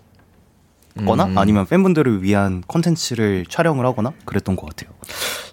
[1.06, 1.38] 거나 음.
[1.38, 4.94] 아니면 팬분들을 위한 콘텐츠를 촬영을 하거나 그랬던 것 같아요.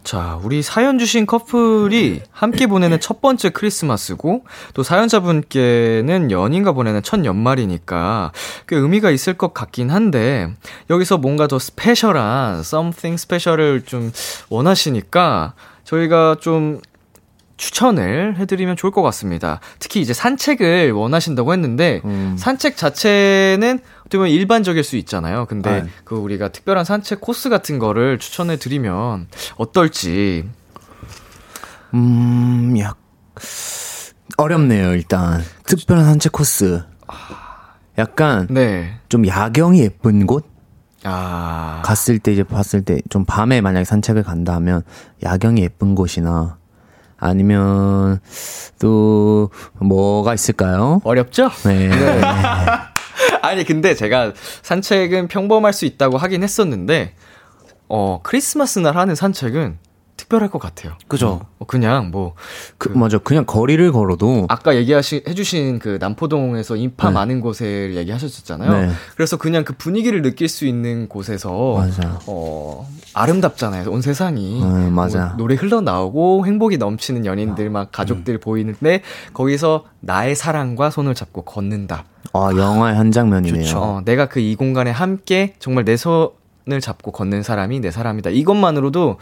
[0.04, 7.26] 자, 우리 사연 주신 커플이 함께 보내는 첫 번째 크리스마스고, 또 사연자분께는 연인과 보내는 첫
[7.26, 8.32] 연말이니까
[8.68, 10.52] 꽤 의미가 있을 것 같긴 한데,
[10.90, 14.12] 여기서 뭔가 더 스페셜한, something special을 좀
[14.50, 16.80] 원하시니까, 저희가 좀
[17.60, 19.60] 추천을 해드리면 좋을 것 같습니다.
[19.80, 22.36] 특히 이제 산책을 원하신다고 했는데, 음.
[22.40, 25.46] 산책 자체는 어떻게 보면 일반적일 수 있잖아요.
[25.46, 25.90] 근데 네.
[26.06, 30.46] 그 우리가 특별한 산책 코스 같은 거를 추천해 드리면 어떨지.
[31.94, 32.98] 음, 약
[34.38, 34.94] 어렵네요.
[34.94, 36.82] 일단 특별한 산책 코스.
[37.98, 38.94] 약간 네.
[39.10, 40.46] 좀 야경이 예쁜 곳
[41.04, 41.82] 아.
[41.84, 44.84] 갔을 때 이제 봤을 때 좀 밤에 만약에 산책을 간다 하면
[45.24, 46.58] 야경이 예쁜 곳이나
[47.20, 48.20] 아니면
[48.80, 49.50] 또
[49.80, 51.02] 뭐가 있을까요?
[51.04, 51.50] 어렵죠?
[51.66, 51.90] 네.
[53.42, 57.16] 아니, 근데 제가 산책은 평범할 수 있다고 하긴 했었는데,
[57.88, 59.78] 어, 크리스마스 날 하는 산책은
[60.20, 60.94] 특별할 것 같아요.
[61.08, 61.46] 그죠?
[61.60, 62.34] 어, 그냥 뭐,
[62.78, 63.18] 그, 맞아.
[63.20, 67.14] 그냥 거리를 걸어도 아까 얘기하시, 해주신 그 남포동에서 인파 네.
[67.14, 68.72] 많은 곳에 얘기하셨잖아요.
[68.88, 68.92] 네.
[69.16, 72.20] 그래서 그냥 그 분위기를 느낄 수 있는 곳에서 맞아.
[72.28, 73.90] 어, 아름답잖아요.
[73.90, 74.62] 온 세상이.
[74.62, 75.28] 음, 맞아.
[75.28, 78.40] 뭐 노래 흘러나오고 행복이 넘치는 연인들 막 가족들 음.
[78.42, 79.02] 보이는데
[79.34, 82.04] 거기서 나의 사랑과 손을 잡고 걷는다.
[82.34, 83.64] 아, 영화의 한 장면이네요.
[83.64, 83.78] 좋죠.
[83.80, 86.30] 어, 내가 그 이 공간에 함께 정말 내손
[86.72, 88.30] 을 잡고 걷는 사람이 내 사람이다.
[88.30, 89.18] 이것만으로도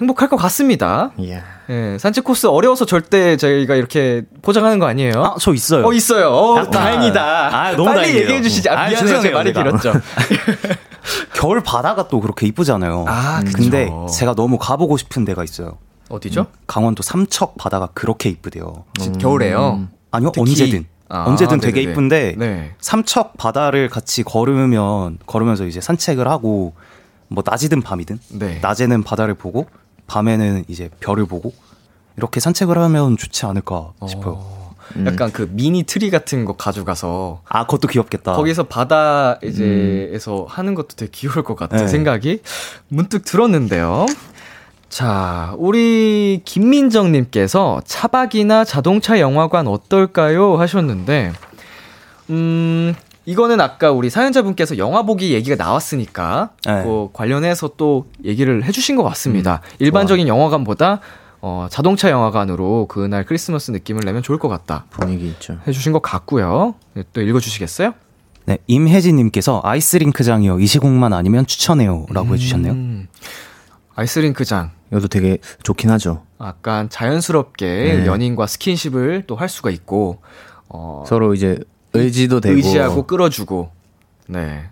[0.00, 1.10] 행복할 것 같습니다.
[1.18, 1.42] 이야.
[1.68, 5.12] 예, 산책 코스 어려워서 절대 저희가 이렇게 포장하는 거 아니에요?
[5.22, 5.86] 아, 저 있어요.
[5.86, 6.30] 어 있어요.
[6.30, 7.20] 어, 약간- 다행이다.
[7.54, 8.22] 아, 너무 빨리 다행이에요.
[8.22, 8.70] 얘기해 주시지.
[8.70, 9.20] 아, 아, 미안해요.
[9.20, 9.52] 제 말이.
[9.52, 9.92] 길었죠.
[11.34, 13.04] 겨울 바다가 또 그렇게 이쁘잖아요.
[13.08, 13.58] 아, 그쵸.
[13.58, 15.76] 근데 제가 너무 가보고 싶은 데가 있어요.
[16.08, 16.46] 어디죠?
[16.66, 18.84] 강원도 삼척 바다가 그렇게 이쁘대요.
[18.98, 19.86] 진- 겨울에요.
[20.12, 20.86] 아니요, 언제든.
[21.08, 21.92] 아, 언제든 되게 네네네.
[21.92, 22.74] 이쁜데 네.
[22.80, 26.74] 삼척 바다를 같이 걸으면 걸으면서 이제 산책을 하고
[27.28, 28.58] 뭐 낮이든 밤이든 네.
[28.60, 29.66] 낮에는 바다를 보고
[30.06, 31.52] 밤에는 이제 별을 보고
[32.16, 34.34] 이렇게 산책을 하면 좋지 않을까 싶어요.
[34.34, 38.34] 어, 약간 그 미니 트리 같은 거 가져가서 아, 그것도 귀엽겠다.
[38.34, 41.88] 거기서 바다 이제에서 하는 것도 되게 귀여울 것 같은 네.
[41.88, 42.40] 생각이
[42.88, 44.06] 문득 들었는데요.
[44.88, 50.56] 자, 우리 김민정님께서 차박이나 자동차 영화관 어떨까요?
[50.56, 51.32] 하셨는데,
[52.30, 56.82] 음, 이거는 아까 우리 사연자분께서 영화 보기 얘기가 나왔으니까, 네.
[56.84, 59.60] 그 관련해서 또 얘기를 해주신 것 같습니다.
[59.80, 61.00] 일반적인 영화관보다
[61.42, 64.84] 어, 자동차 영화관으로 그날 크리스마스 느낌을 내면 좋을 것 같다.
[64.90, 65.58] 분위기 있죠.
[65.66, 66.74] 해주신 것 같고요.
[66.94, 67.92] 네, 또 읽어주시겠어요?
[68.46, 70.60] 네, 임혜진님께서 아이스링크장이요.
[70.60, 72.72] 이 시국만 아니면 추천해요 라고 해주셨네요.
[72.72, 73.08] 음,
[73.96, 74.70] 아이스링크장.
[74.90, 76.22] 이것도 되게 좋긴 하죠.
[76.40, 78.06] 약간 자연스럽게 네.
[78.06, 80.18] 연인과 스킨십을 또 할 수가 있고,
[80.68, 81.58] 어, 서로 이제
[81.94, 83.70] 의지도 되고 의지하고 끌어주고,
[84.28, 84.64] 네.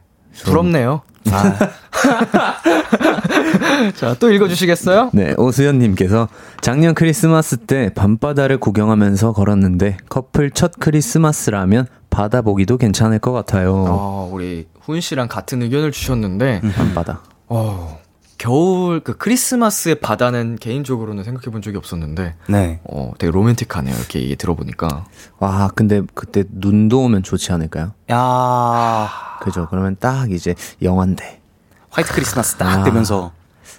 [0.45, 1.03] 부럽네요.
[1.31, 1.59] 아,
[3.97, 5.11] 자, 또 읽어주시겠어요?
[5.15, 6.29] 네, 오수연님께서
[6.61, 13.73] 작년 크리스마스 때 밤바다를 구경하면서 걸었는데 커플 첫 크리스마스라면 바다 보기도 괜찮을 것 같아요.
[13.89, 17.23] 어, 우리 훈 씨랑 같은 의견을 주셨는데, 밤바다.
[17.49, 17.99] 어,
[18.45, 22.79] 겨울, 그 크리스마스의 바다는 개인적으로는 생각해 본 적이 없었는데, 네.
[22.85, 23.95] 어, 되게 로맨틱하네요.
[23.97, 25.07] 이렇게 얘기 들어보니까.
[25.39, 27.93] 와, 근데 그때 눈도 오면 좋지 않을까요?
[28.13, 29.09] 야
[29.41, 29.67] 그죠.
[29.71, 31.41] 그러면 딱 이제 영화인데.
[31.89, 32.85] 화이트 크리스마스 딱 아.
[32.85, 33.33] 되면서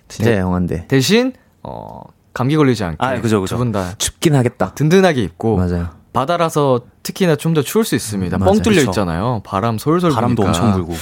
[0.08, 0.38] 진짜 네.
[0.40, 0.88] 영화인데.
[0.88, 2.02] 대신, 어,
[2.34, 2.98] 감기 걸리지 않게.
[3.06, 3.58] 아, 그죠, 그죠.
[3.58, 4.74] 두분 다 춥긴 하겠다.
[4.74, 5.58] 든든하게 입고.
[5.58, 5.90] 맞아요.
[6.12, 8.40] 바다라서 특히나 좀 더 추울 수 있습니다.
[8.40, 8.52] 맞아요.
[8.52, 8.90] 뻥 뚫려 그쵸.
[8.90, 9.42] 있잖아요.
[9.46, 10.58] 바람 솔솔 바람도 부니까.
[10.66, 10.94] 엄청 불고.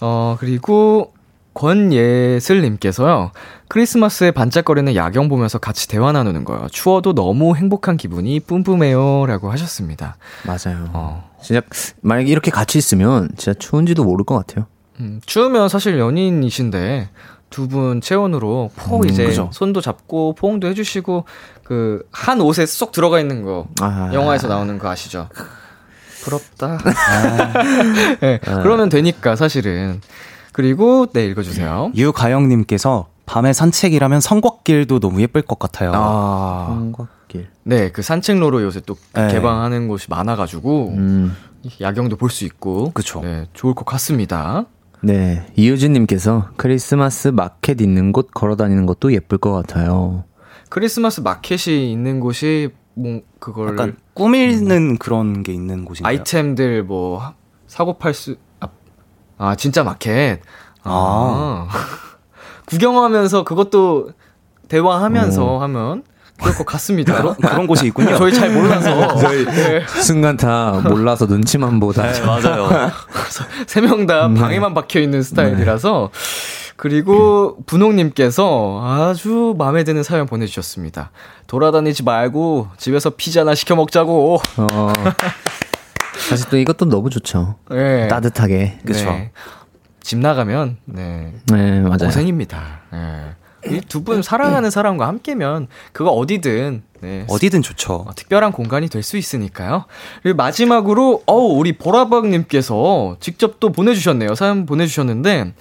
[0.00, 1.14] 어, 그리고
[1.54, 3.32] 권예슬님께서요.
[3.68, 6.66] 크리스마스에 반짝거리는 야경 보면서 같이 대화 나누는 거요.
[6.70, 9.26] 추워도 너무 행복한 기분이 뿜뿜해요.
[9.26, 10.16] 라고 하셨습니다.
[10.44, 10.88] 맞아요.
[10.92, 11.30] 어.
[11.42, 11.62] 진짜
[12.02, 14.66] 만약에 이렇게 같이 있으면 진짜 추운지도 모를 것 같아요.
[15.00, 17.08] 음, 추우면 사실 연인이신데
[17.50, 19.50] 두 분 체온으로 포 음, 이제 그죠.
[19.52, 21.24] 손도 잡고 포옹도 해주시고
[21.64, 24.10] 그 한 옷에 쏙 들어가 있는 거 아.
[24.12, 25.28] 영화에서 나오는 거 아시죠?
[26.22, 26.78] 부럽다.
[26.84, 27.52] 아.
[28.20, 30.00] 네, 그러면 되니까 사실은
[30.60, 31.92] 그리고 네 읽어주세요.
[31.96, 35.92] 유가영님께서 밤에 산책이라면 성곽길도 너무 예쁠 것 같아요.
[35.94, 37.48] 아, 성곽길.
[37.62, 39.28] 네, 그 산책로로 요새 또 네.
[39.32, 41.34] 개방하는 곳이 많아가지고 음.
[41.80, 43.22] 야경도 볼 수 있고, 그쵸.
[43.22, 44.66] 네, 좋을 것 같습니다.
[45.02, 45.46] 네.
[45.56, 50.24] 이유진님께서 크리스마스 마켓 있는 곳 걸어 다니는 것도 예쁠 것 같아요.
[50.68, 56.10] 크리스마스 마켓이 있는 곳이 뭐 그걸 약간 꾸미는 그런 게 있는 곳인가요?
[56.10, 57.32] 아이템들 뭐
[57.66, 58.36] 사고 팔 수
[59.40, 60.40] 아, 아 진짜 마켓
[60.84, 61.66] 아,
[62.66, 64.10] 구경하면서 그것도
[64.68, 66.04] 대화하면서 하면
[66.40, 67.14] 그럴 것 같습니다.
[67.16, 68.16] 그런, 그런 곳이 있군요.
[68.16, 69.84] 저희 잘 몰라서 저희 네.
[69.86, 72.10] 순간 다 몰라서 눈치만 보다.
[72.10, 72.90] 네, 맞아요.
[73.66, 74.40] 세 명다 네.
[74.40, 76.10] 방에만 박혀 있는 스타일이라서
[76.76, 81.10] 그리고 분홍님께서 아주 마음에 드는 사연 보내주셨습니다.
[81.46, 84.40] 돌아다니지 말고 집에서 피자나 시켜 먹자고.
[84.56, 84.92] 어.
[86.28, 87.56] 사실 또 이것도 너무 좋죠.
[87.70, 88.08] 네.
[88.08, 88.78] 따뜻하게.
[88.84, 89.04] 그쵸.
[89.10, 89.32] 네.
[90.02, 91.98] 집 나가면 네 네, 맞아요.
[92.06, 92.80] 고생입니다.
[92.92, 93.36] 네.
[93.66, 97.94] 이두분 사랑하는 사람과 함께면 그거 어디든 네, 어디든 좋죠.
[98.08, 99.84] 어, 특별한 공간이 될 수 있으니까요.
[100.22, 104.34] 그리고 마지막으로 어우 우리 보라박님께서 직접 또 보내주셨네요.
[104.34, 105.52] 사연 보내주셨는데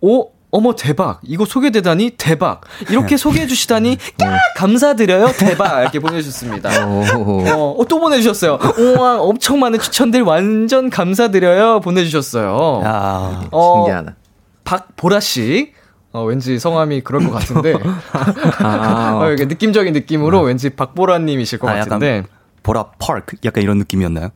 [0.00, 6.86] 오 어머 대박 이거 소개되다니 대박 이렇게 소개해 주시다니 까 감사드려요 대박 이렇게 보내주셨습니다.
[6.86, 7.02] 오.
[7.48, 8.58] 어, 어, 또 보내주셨어요.
[8.78, 12.82] 우와 엄청 많은 추천들 완전 감사드려요 보내주셨어요.
[12.84, 14.16] 야, 어, 신기하다.
[14.64, 15.72] 박보라 씨.
[16.10, 17.74] 어, 왠지 성함이 그럴 것 같은데.
[18.60, 22.24] 아, 어, 이게 느낌적인 느낌으로 왠지 박보라님이실 것 아, 같은데.
[22.62, 24.30] 보라 파크 약간 이런 느낌이었나요?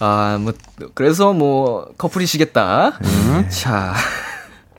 [0.00, 0.52] 아, 뭐,
[0.94, 2.98] 그래서 뭐, 커플이시겠다.
[3.48, 3.94] 자.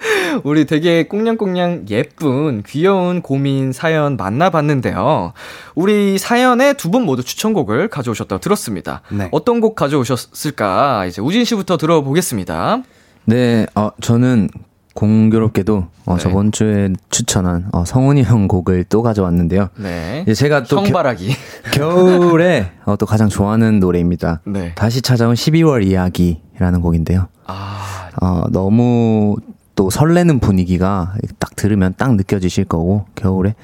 [0.44, 5.34] 우리 되게 꽁냥꽁냥 예쁜 귀여운 고민 사연 만나봤는데요.
[5.76, 9.02] 우리 사연에 두 분 모두 추천곡을 가져오셨다고 들었습니다.
[9.12, 9.28] 네.
[9.32, 11.06] 어떤 곡 가져오셨을까?
[11.06, 12.84] 이제 우진 씨부터 들어보겠습니다.
[13.26, 14.50] 네, 어, 저는
[14.94, 16.22] 공교롭게도 어, 네.
[16.22, 19.70] 저번 주에 추천한 어, 성훈이 형 곡을 또 가져왔는데요.
[19.78, 20.22] 네.
[20.24, 21.30] 이제 제가 또 형바라기.
[21.72, 24.42] 겨, 겨울에 어, 또 가장 좋아하는 노래입니다.
[24.46, 24.74] 네.
[24.76, 27.28] 다시 찾아온 12월 이야기라는 곡인데요.
[27.48, 29.36] 아, 어, 너무
[29.76, 33.56] 또 설레는 분위기가 딱 들으면 딱 느껴지실 거고 겨울에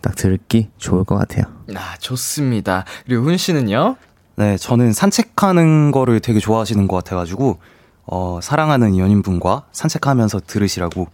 [0.00, 1.44] 딱 듣기 좋을 것 같아요.
[1.74, 2.84] 아, 좋습니다.
[3.06, 3.96] 그리고 훈 씨는요?
[4.36, 7.58] 네, 저는 산책하는 거를 되게 좋아하시는 것 같아가지고,
[8.06, 11.08] 어, 사랑하는 연인분과 산책하면서 들으시라고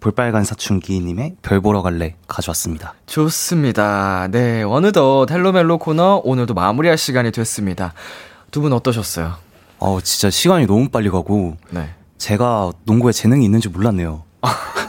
[0.00, 2.94] 볼빨간 사춘기님의 별 보러 갈래 가져왔습니다.
[3.06, 4.28] 좋습니다.
[4.30, 7.94] 네, 어느덧 헬로멜로 코너 오늘도 마무리할 시간이 됐습니다.
[8.50, 9.34] 두 분 어떠셨어요?
[9.78, 11.90] 어, 진짜 시간이 너무 빨리 가고, 네.
[12.18, 14.22] 제가 농구에 재능이 있는지 몰랐네요.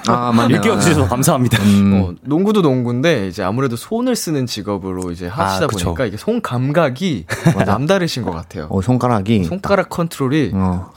[0.08, 0.56] 아, 맞네.
[0.56, 1.62] 얘기해 주셔서 감사합니다.
[1.64, 5.68] 음, 어, 농구도 농구인데 이제 아무래도 손을 쓰는 직업으로 이제 하시다 아.
[5.68, 7.26] 보니까 이게 손 감각이
[7.66, 8.68] 남다르신 것 같아요.
[8.70, 10.92] 어, 손가락이 손가락 컨트롤이 어,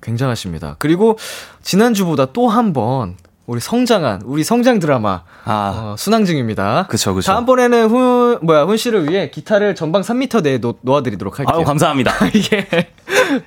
[0.00, 0.76] 굉장하십니다.
[0.78, 1.18] 그리고
[1.62, 6.86] 지난주보다 또 한 번 우리 성장한 우리 성장 드라마 아, 어, 순항 중입니다.
[6.88, 7.32] 그쵸, 그쵸.
[7.32, 11.56] 다음번에는 훈 뭐야 훈 씨를 위해 기타를 전방 3m 내에 놓, 놓아드리도록 할게요.
[11.56, 12.12] 아유, 감사합니다.
[12.32, 12.68] 이게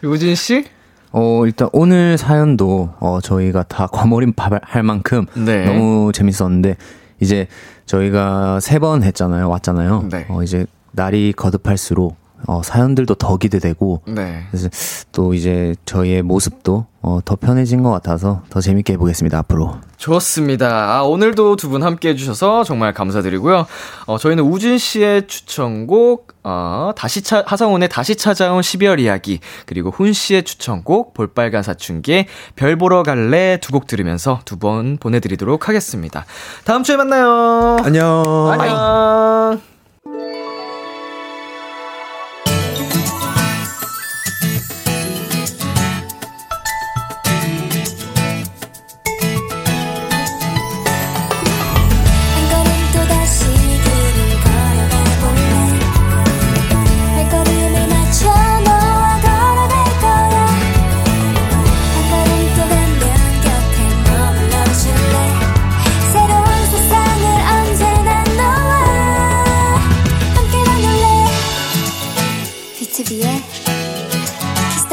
[0.04, 0.66] 우진 씨?
[1.14, 5.66] 어, 일단 오늘 사연도 어, 저희가 다 과몰입 할 만큼 네.
[5.66, 6.76] 너무 재밌었는데
[7.20, 7.48] 이제
[7.86, 9.48] 저희가 세 번 했잖아요.
[9.50, 10.10] 왔잖아요.
[10.12, 10.26] 네.
[10.30, 12.18] 어, 이제 날이 거듭할수록
[12.48, 14.46] 어, 사연들도 더 기대되고 네.
[14.52, 14.70] 그래서
[15.12, 19.38] 또 이제 저희의 모습도 어, 더 편해진 것 같아서 더 재밌게 해보겠습니다.
[19.38, 19.76] 앞으로.
[19.98, 20.96] 좋습니다.
[20.98, 23.66] 아, 오늘도 두 분 함께 해주셔서 정말 감사드리고요.
[24.06, 30.14] 어, 저희는 우진 씨의 추천곡, 어, 다시 차, 하성운의 다시 찾아온 12월 이야기, 그리고 훈
[30.14, 36.26] 씨의 추천곡, 볼빨간 사춘기의 별 보러 갈래 두 곡 들으면서 두 번 보내드리도록 하겠습니다.
[36.64, 37.78] 다음 주에 만나요.
[37.84, 38.24] 안녕.
[38.52, 39.73] 안녕.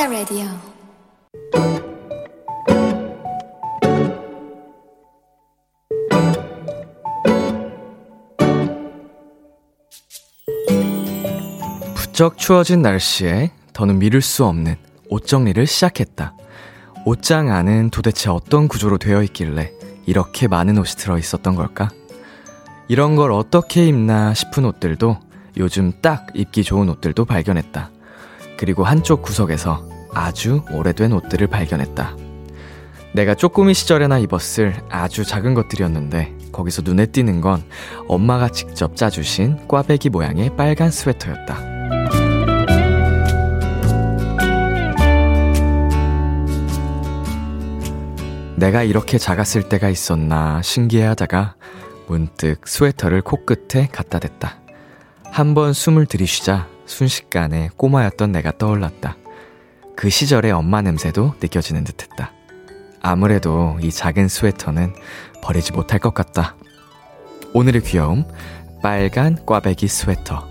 [0.00, 0.46] 키스타 라디오
[11.94, 14.76] 부쩍 추워진 날씨에 더는 미룰 수 없는
[15.10, 16.34] 옷 정리를 시작했다.
[17.04, 19.72] 옷장 안은 도대체 어떤 구조로 되어 있길래
[20.06, 21.90] 이렇게 많은 옷이 들어 있었던 걸까?
[22.88, 25.18] 이런 걸 어떻게 입나 싶은 옷들도
[25.58, 27.90] 요즘 딱 입기 좋은 옷들도 발견했다.
[28.56, 32.16] 그리고 한쪽 구석에서 아주 오래된 옷들을 발견했다.
[33.12, 37.64] 내가 쪼꼬미 시절에나 입었을 아주 작은 것들이었는데 거기서 눈에 띄는 건
[38.08, 41.70] 엄마가 직접 짜주신 꽈배기 모양의 빨간 스웨터였다.
[48.56, 51.54] 내가 이렇게 작았을 때가 있었나 신기해하다가
[52.06, 54.56] 문득 스웨터를 코끝에 갖다 댔다.
[55.24, 59.16] 한 번 숨을 들이쉬자 순식간에 꼬마였던 내가 떠올랐다.
[60.00, 62.32] 그 시절의 엄마 냄새도 느껴지는 듯 했다.
[63.02, 64.94] 아무래도 이 작은 스웨터는
[65.42, 66.56] 버리지 못할 것 같다.
[67.52, 68.24] 오늘의 귀여움,
[68.82, 70.48] 빨간 꽈배기 스웨터.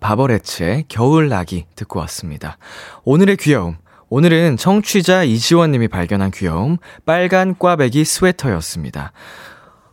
[0.00, 2.58] 바버레츠의 겨울나기 듣고 왔습니다.
[3.04, 3.78] 오늘의 귀여움,
[4.10, 9.12] 오늘은 청취자 이지원님이 발견한 귀여움, 빨간 꽈배기 스웨터였습니다.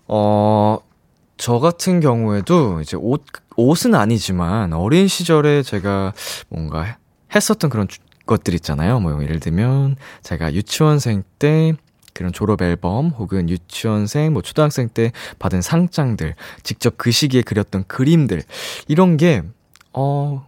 [0.10, 0.80] 어,
[1.38, 3.24] 저 같은 경우에도 이제 옷,
[3.56, 6.12] 옷은 아니지만 어린 시절에 제가
[6.50, 6.98] 뭔가
[7.34, 7.88] 했었던 그런
[8.28, 9.00] 것들 있잖아요.
[9.00, 11.74] 뭐 예를 들면 제가 유치원생 때
[12.14, 18.42] 그런 졸업 앨범 혹은 유치원생, 뭐 초등학생 때 받은 상장들, 직접 그 시기에 그렸던 그림들
[18.88, 19.44] 이런 게
[19.94, 20.48] 어,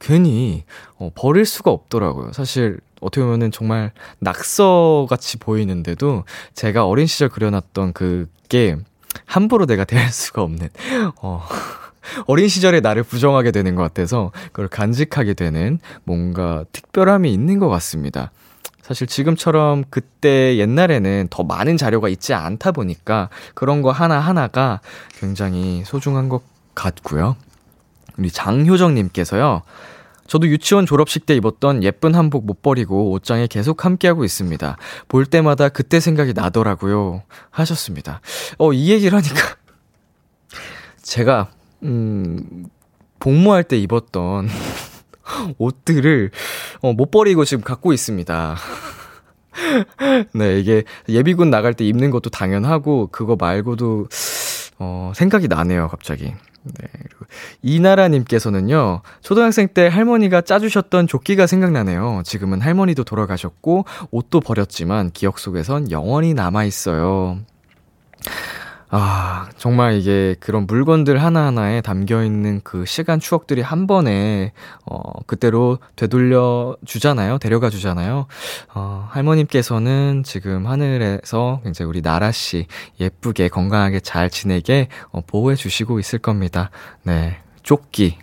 [0.00, 0.64] 괜히
[0.98, 2.32] 어, 버릴 수가 없더라고요.
[2.32, 8.76] 사실 어떻게 보면은 정말 낙서 같이 보이는데도 제가 어린 시절 그려놨던 그게
[9.24, 10.68] 함부로 내가 대할 수가 없는
[11.22, 11.46] 어.
[12.26, 18.30] 어린 시절의 나를 부정하게 되는 것 같아서 그걸 간직하게 되는 뭔가 특별함이 있는 것 같습니다.
[18.82, 24.80] 사실 지금처럼 그때 옛날에는 더 많은 자료가 있지 않다 보니까 그런 거 하나하나가
[25.18, 26.42] 굉장히 소중한 것
[26.74, 27.36] 같고요.
[28.18, 29.62] 우리 장효정님께서요.
[30.26, 34.76] 저도 유치원 졸업식 때 입었던 예쁜 한복 못 버리고 옷장에 계속 함께하고 있습니다.
[35.08, 37.22] 볼 때마다 그때 생각이 나더라고요.
[37.50, 38.20] 하셨습니다.
[38.58, 39.56] 어, 이 얘기를 하니까
[41.02, 41.48] 제가,
[41.84, 42.66] 음,
[43.20, 44.48] 복무할 때 입었던
[45.58, 46.30] 옷들을
[46.82, 48.56] 어, 못 버리고 지금 갖고 있습니다.
[50.34, 54.08] 네, 이게 예비군 나갈 때 입는 것도 당연하고 그거 말고도
[54.78, 56.34] 어, 생각이 나네요, 갑자기.
[56.64, 56.88] 네.
[57.62, 62.22] 이나라님께서는요, 초등학생 때 할머니가 짜주셨던 조끼가 생각나네요.
[62.24, 67.38] 지금은 할머니도 돌아가셨고, 옷도 버렸지만, 기억 속에선 영원히 남아있어요.
[68.96, 74.52] 아, 정말 이게 그런 물건들 하나하나에 담겨 있는 그 시간 추억들이 한 번에,
[74.86, 77.38] 어, 그때로 되돌려 주잖아요.
[77.38, 78.28] 데려가 주잖아요.
[78.72, 82.68] 어, 할머님께서는 지금 하늘에서 굉장히 우리 나라씨
[83.00, 86.70] 예쁘게 건강하게 잘 지내게 어, 보호해 주시고 있을 겁니다.
[87.02, 87.38] 네.
[87.64, 88.16] 조끼.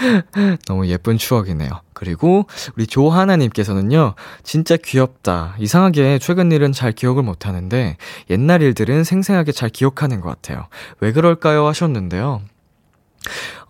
[0.66, 1.70] 너무 예쁜 추억이네요.
[1.92, 2.46] 그리고
[2.76, 5.54] 우리 조하나님께서는요, 진짜 귀엽다.
[5.58, 7.96] 이상하게 최근 일은 잘 기억을 못하는데,
[8.30, 10.66] 옛날 일들은 생생하게 잘 기억하는 것 같아요.
[11.00, 11.66] 왜 그럴까요?
[11.66, 12.42] 하셨는데요.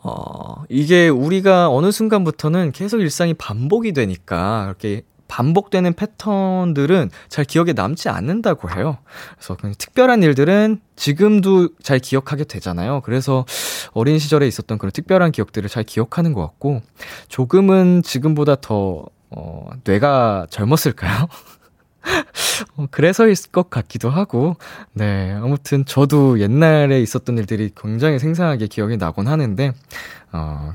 [0.02, 8.08] 어, 이게 우리가 어느 순간부터는 계속 일상이 반복이 되니까, 이렇게 반복되는 패턴들은 잘 기억에 남지
[8.08, 8.98] 않는다고 해요.
[9.36, 13.00] 그래서 특별한 일들은 지금도 잘 기억하게 되잖아요.
[13.04, 13.46] 그래서
[13.92, 16.82] 어린 시절에 있었던 그런 특별한 기억들을 잘 기억하는 것 같고,
[17.28, 21.28] 조금은 지금보다 더, 어, 뇌가 젊었을까요?
[22.76, 24.56] 어, 그래서일 것 같기도 하고,
[24.92, 25.32] 네.
[25.32, 29.72] 아무튼 저도 옛날에 있었던 일들이 굉장히 생생하게 기억이 나곤 하는데,
[30.32, 30.72] 어,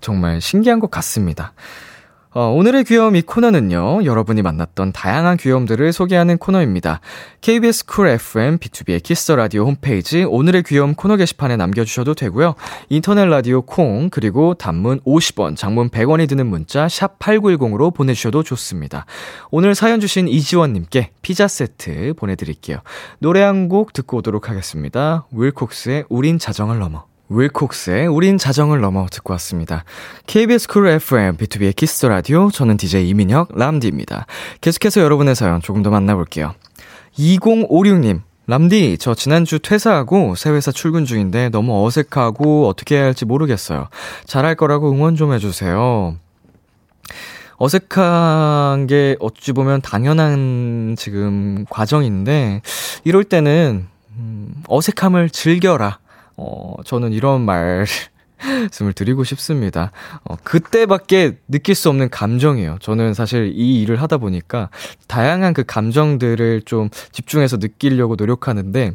[0.00, 1.52] 정말 신기한 것 같습니다.
[2.36, 7.00] 어, 오늘의 귀여움 이 코너는요, 여러분이 만났던 다양한 귀여움들을 소개하는 코너입니다.
[7.42, 12.56] KBS 쿨 FM, BtoB의 키스 더 라디오 홈페이지, 오늘의 귀여움 코너 게시판에 남겨주셔도 되고요.
[12.88, 19.06] 인터넷 라디오 콩, 그리고 단문 50원, 장문 100원이 드는 문자, 샵8910으로 보내주셔도 좋습니다.
[19.52, 22.78] 오늘 사연 주신 이지원님께 피자 세트 보내드릴게요.
[23.20, 25.26] 노래 한 곡 듣고 오도록 하겠습니다.
[25.32, 27.13] 윌콕스의 우린 자정을 넘어.
[27.28, 29.84] 윌콕스의 우린 자정을 넘어 듣고 왔습니다.
[30.26, 34.26] KBS 쿨 FM, BtoB의 키스 더 라디오, 저는 DJ 이민혁, 햄디입니다.
[34.60, 36.54] 계속해서 여러분의 사연 조금 더 만나볼게요.
[37.18, 43.88] 2056님, 람디, 저 지난주 퇴사하고 새 회사 출근 중인데 너무 어색하고 어떻게 해야 할지 모르겠어요.
[44.26, 46.16] 잘할 거라고 응원 좀 해주세요.
[47.56, 52.60] 어색한 게 어찌 보면 당연한 지금 과정인데,
[53.04, 53.86] 이럴 때는,
[54.18, 55.98] 음, 어색함을 즐겨라.
[56.36, 59.92] 어, 저는 이런 말씀을 드리고 싶습니다.
[60.24, 62.78] 어, 그때밖에 느낄 수 없는 감정이에요.
[62.80, 64.70] 저는 사실 이 일을 하다 보니까
[65.08, 68.92] 다양한 그 감정들을 좀 집중해서 느끼려고 노력하는데,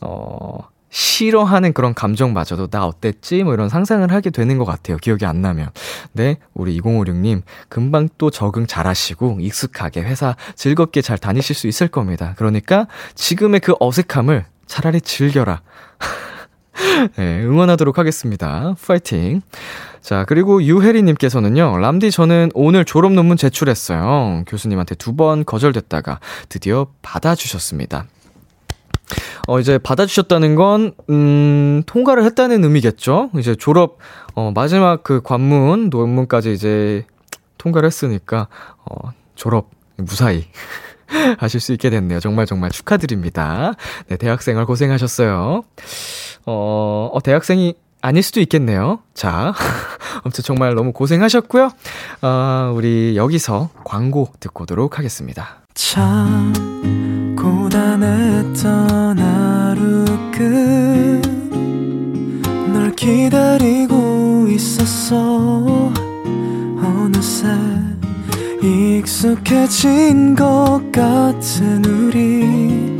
[0.00, 0.58] 어,
[0.90, 3.44] 싫어하는 그런 감정마저도 나 어땠지?
[3.44, 4.96] 뭐 이런 상상을 하게 되는 것 같아요.
[4.96, 5.70] 기억이 안 나면.
[6.12, 11.88] 네, 우리 2056님, 금방 또 적응 잘 하시고, 익숙하게 회사 즐겁게 잘 다니실 수 있을
[11.88, 12.34] 겁니다.
[12.36, 15.62] 그러니까 지금의 그 어색함을 차라리 즐겨라.
[17.16, 18.74] 네, 응원하도록 하겠습니다.
[18.86, 19.42] 파이팅.
[20.00, 24.44] 자, 그리고 유혜리님께서는요, 람디 저는 오늘 졸업 논문 제출했어요.
[24.46, 28.06] 교수님한테 두 번 거절됐다가 드디어 받아주셨습니다.
[29.48, 33.30] 어, 이제 받아주셨다는 건, 음, 통과를 했다는 의미겠죠?
[33.38, 33.98] 이제 졸업,
[34.34, 37.04] 어, 마지막 그 관문, 논문까지 이제
[37.58, 38.46] 통과를 했으니까,
[38.84, 40.44] 어, 졸업, 무사히.
[41.38, 42.20] 하실 수 있게 됐네요.
[42.20, 43.74] 정말 정말 축하드립니다.
[44.08, 45.64] 네, 대학생활 고생하셨어요.
[46.46, 49.00] 어, 어 대학생이 아닐 수도 있겠네요.
[49.14, 49.52] 자,
[50.24, 51.70] 아무튼 정말 너무 고생하셨고요.
[52.22, 55.60] 어, 우리 여기서 광고 듣고 오도록 하겠습니다.
[55.74, 56.52] 참
[57.36, 60.04] 고단했던 하루
[62.72, 65.92] 끝널 기다리고 있었어
[66.82, 67.46] 어느새
[68.62, 72.99] 익숙해진 것 같은 우리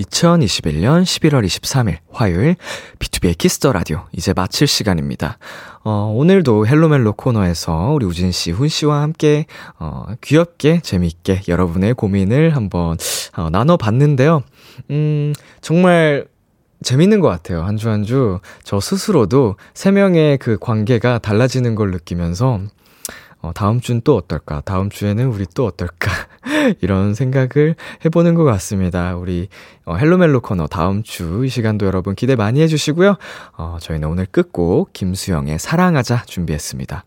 [0.00, 2.56] 2021년 11월 23일 화요일
[2.98, 5.38] BtoB의 키스 더 라디오 이제 마칠 시간입니다.
[5.84, 9.46] 어, 오늘도 헬로멜로 코너에서 우리 우진 씨, 훈 씨와 함께
[9.78, 12.98] 어, 귀엽게 재미있게 여러분의 고민을 한번
[13.36, 14.42] 어, 나눠 봤는데요.
[14.90, 15.32] 음,
[15.62, 16.26] 정말
[16.82, 17.62] 재밌는 것 같아요.
[17.62, 22.60] 한 주 한 주 저 스스로도 세 명의 그 관계가 달라지는 걸 느끼면서
[23.40, 24.62] 어, 다음 주는 또 어떨까?
[24.64, 26.10] 다음 주에는 우리 또 어떨까?
[26.80, 29.16] 이런 생각을 해보는 것 같습니다.
[29.16, 29.48] 우리
[29.84, 33.16] 어, 헬로멜로 코너 다음 주 이 시간도 여러분 기대 많이 해주시고요.
[33.56, 37.04] 어, 저희는 오늘 끝곡 김수영의 사랑하자 준비했습니다.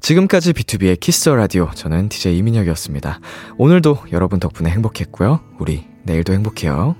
[0.00, 3.20] 지금까지 BtoB의 키스 더 라디오 저는 DJ 이민혁이었습니다.
[3.58, 5.40] 오늘도 여러분 덕분에 행복했고요.
[5.58, 6.96] 우리 내일도 행복해요.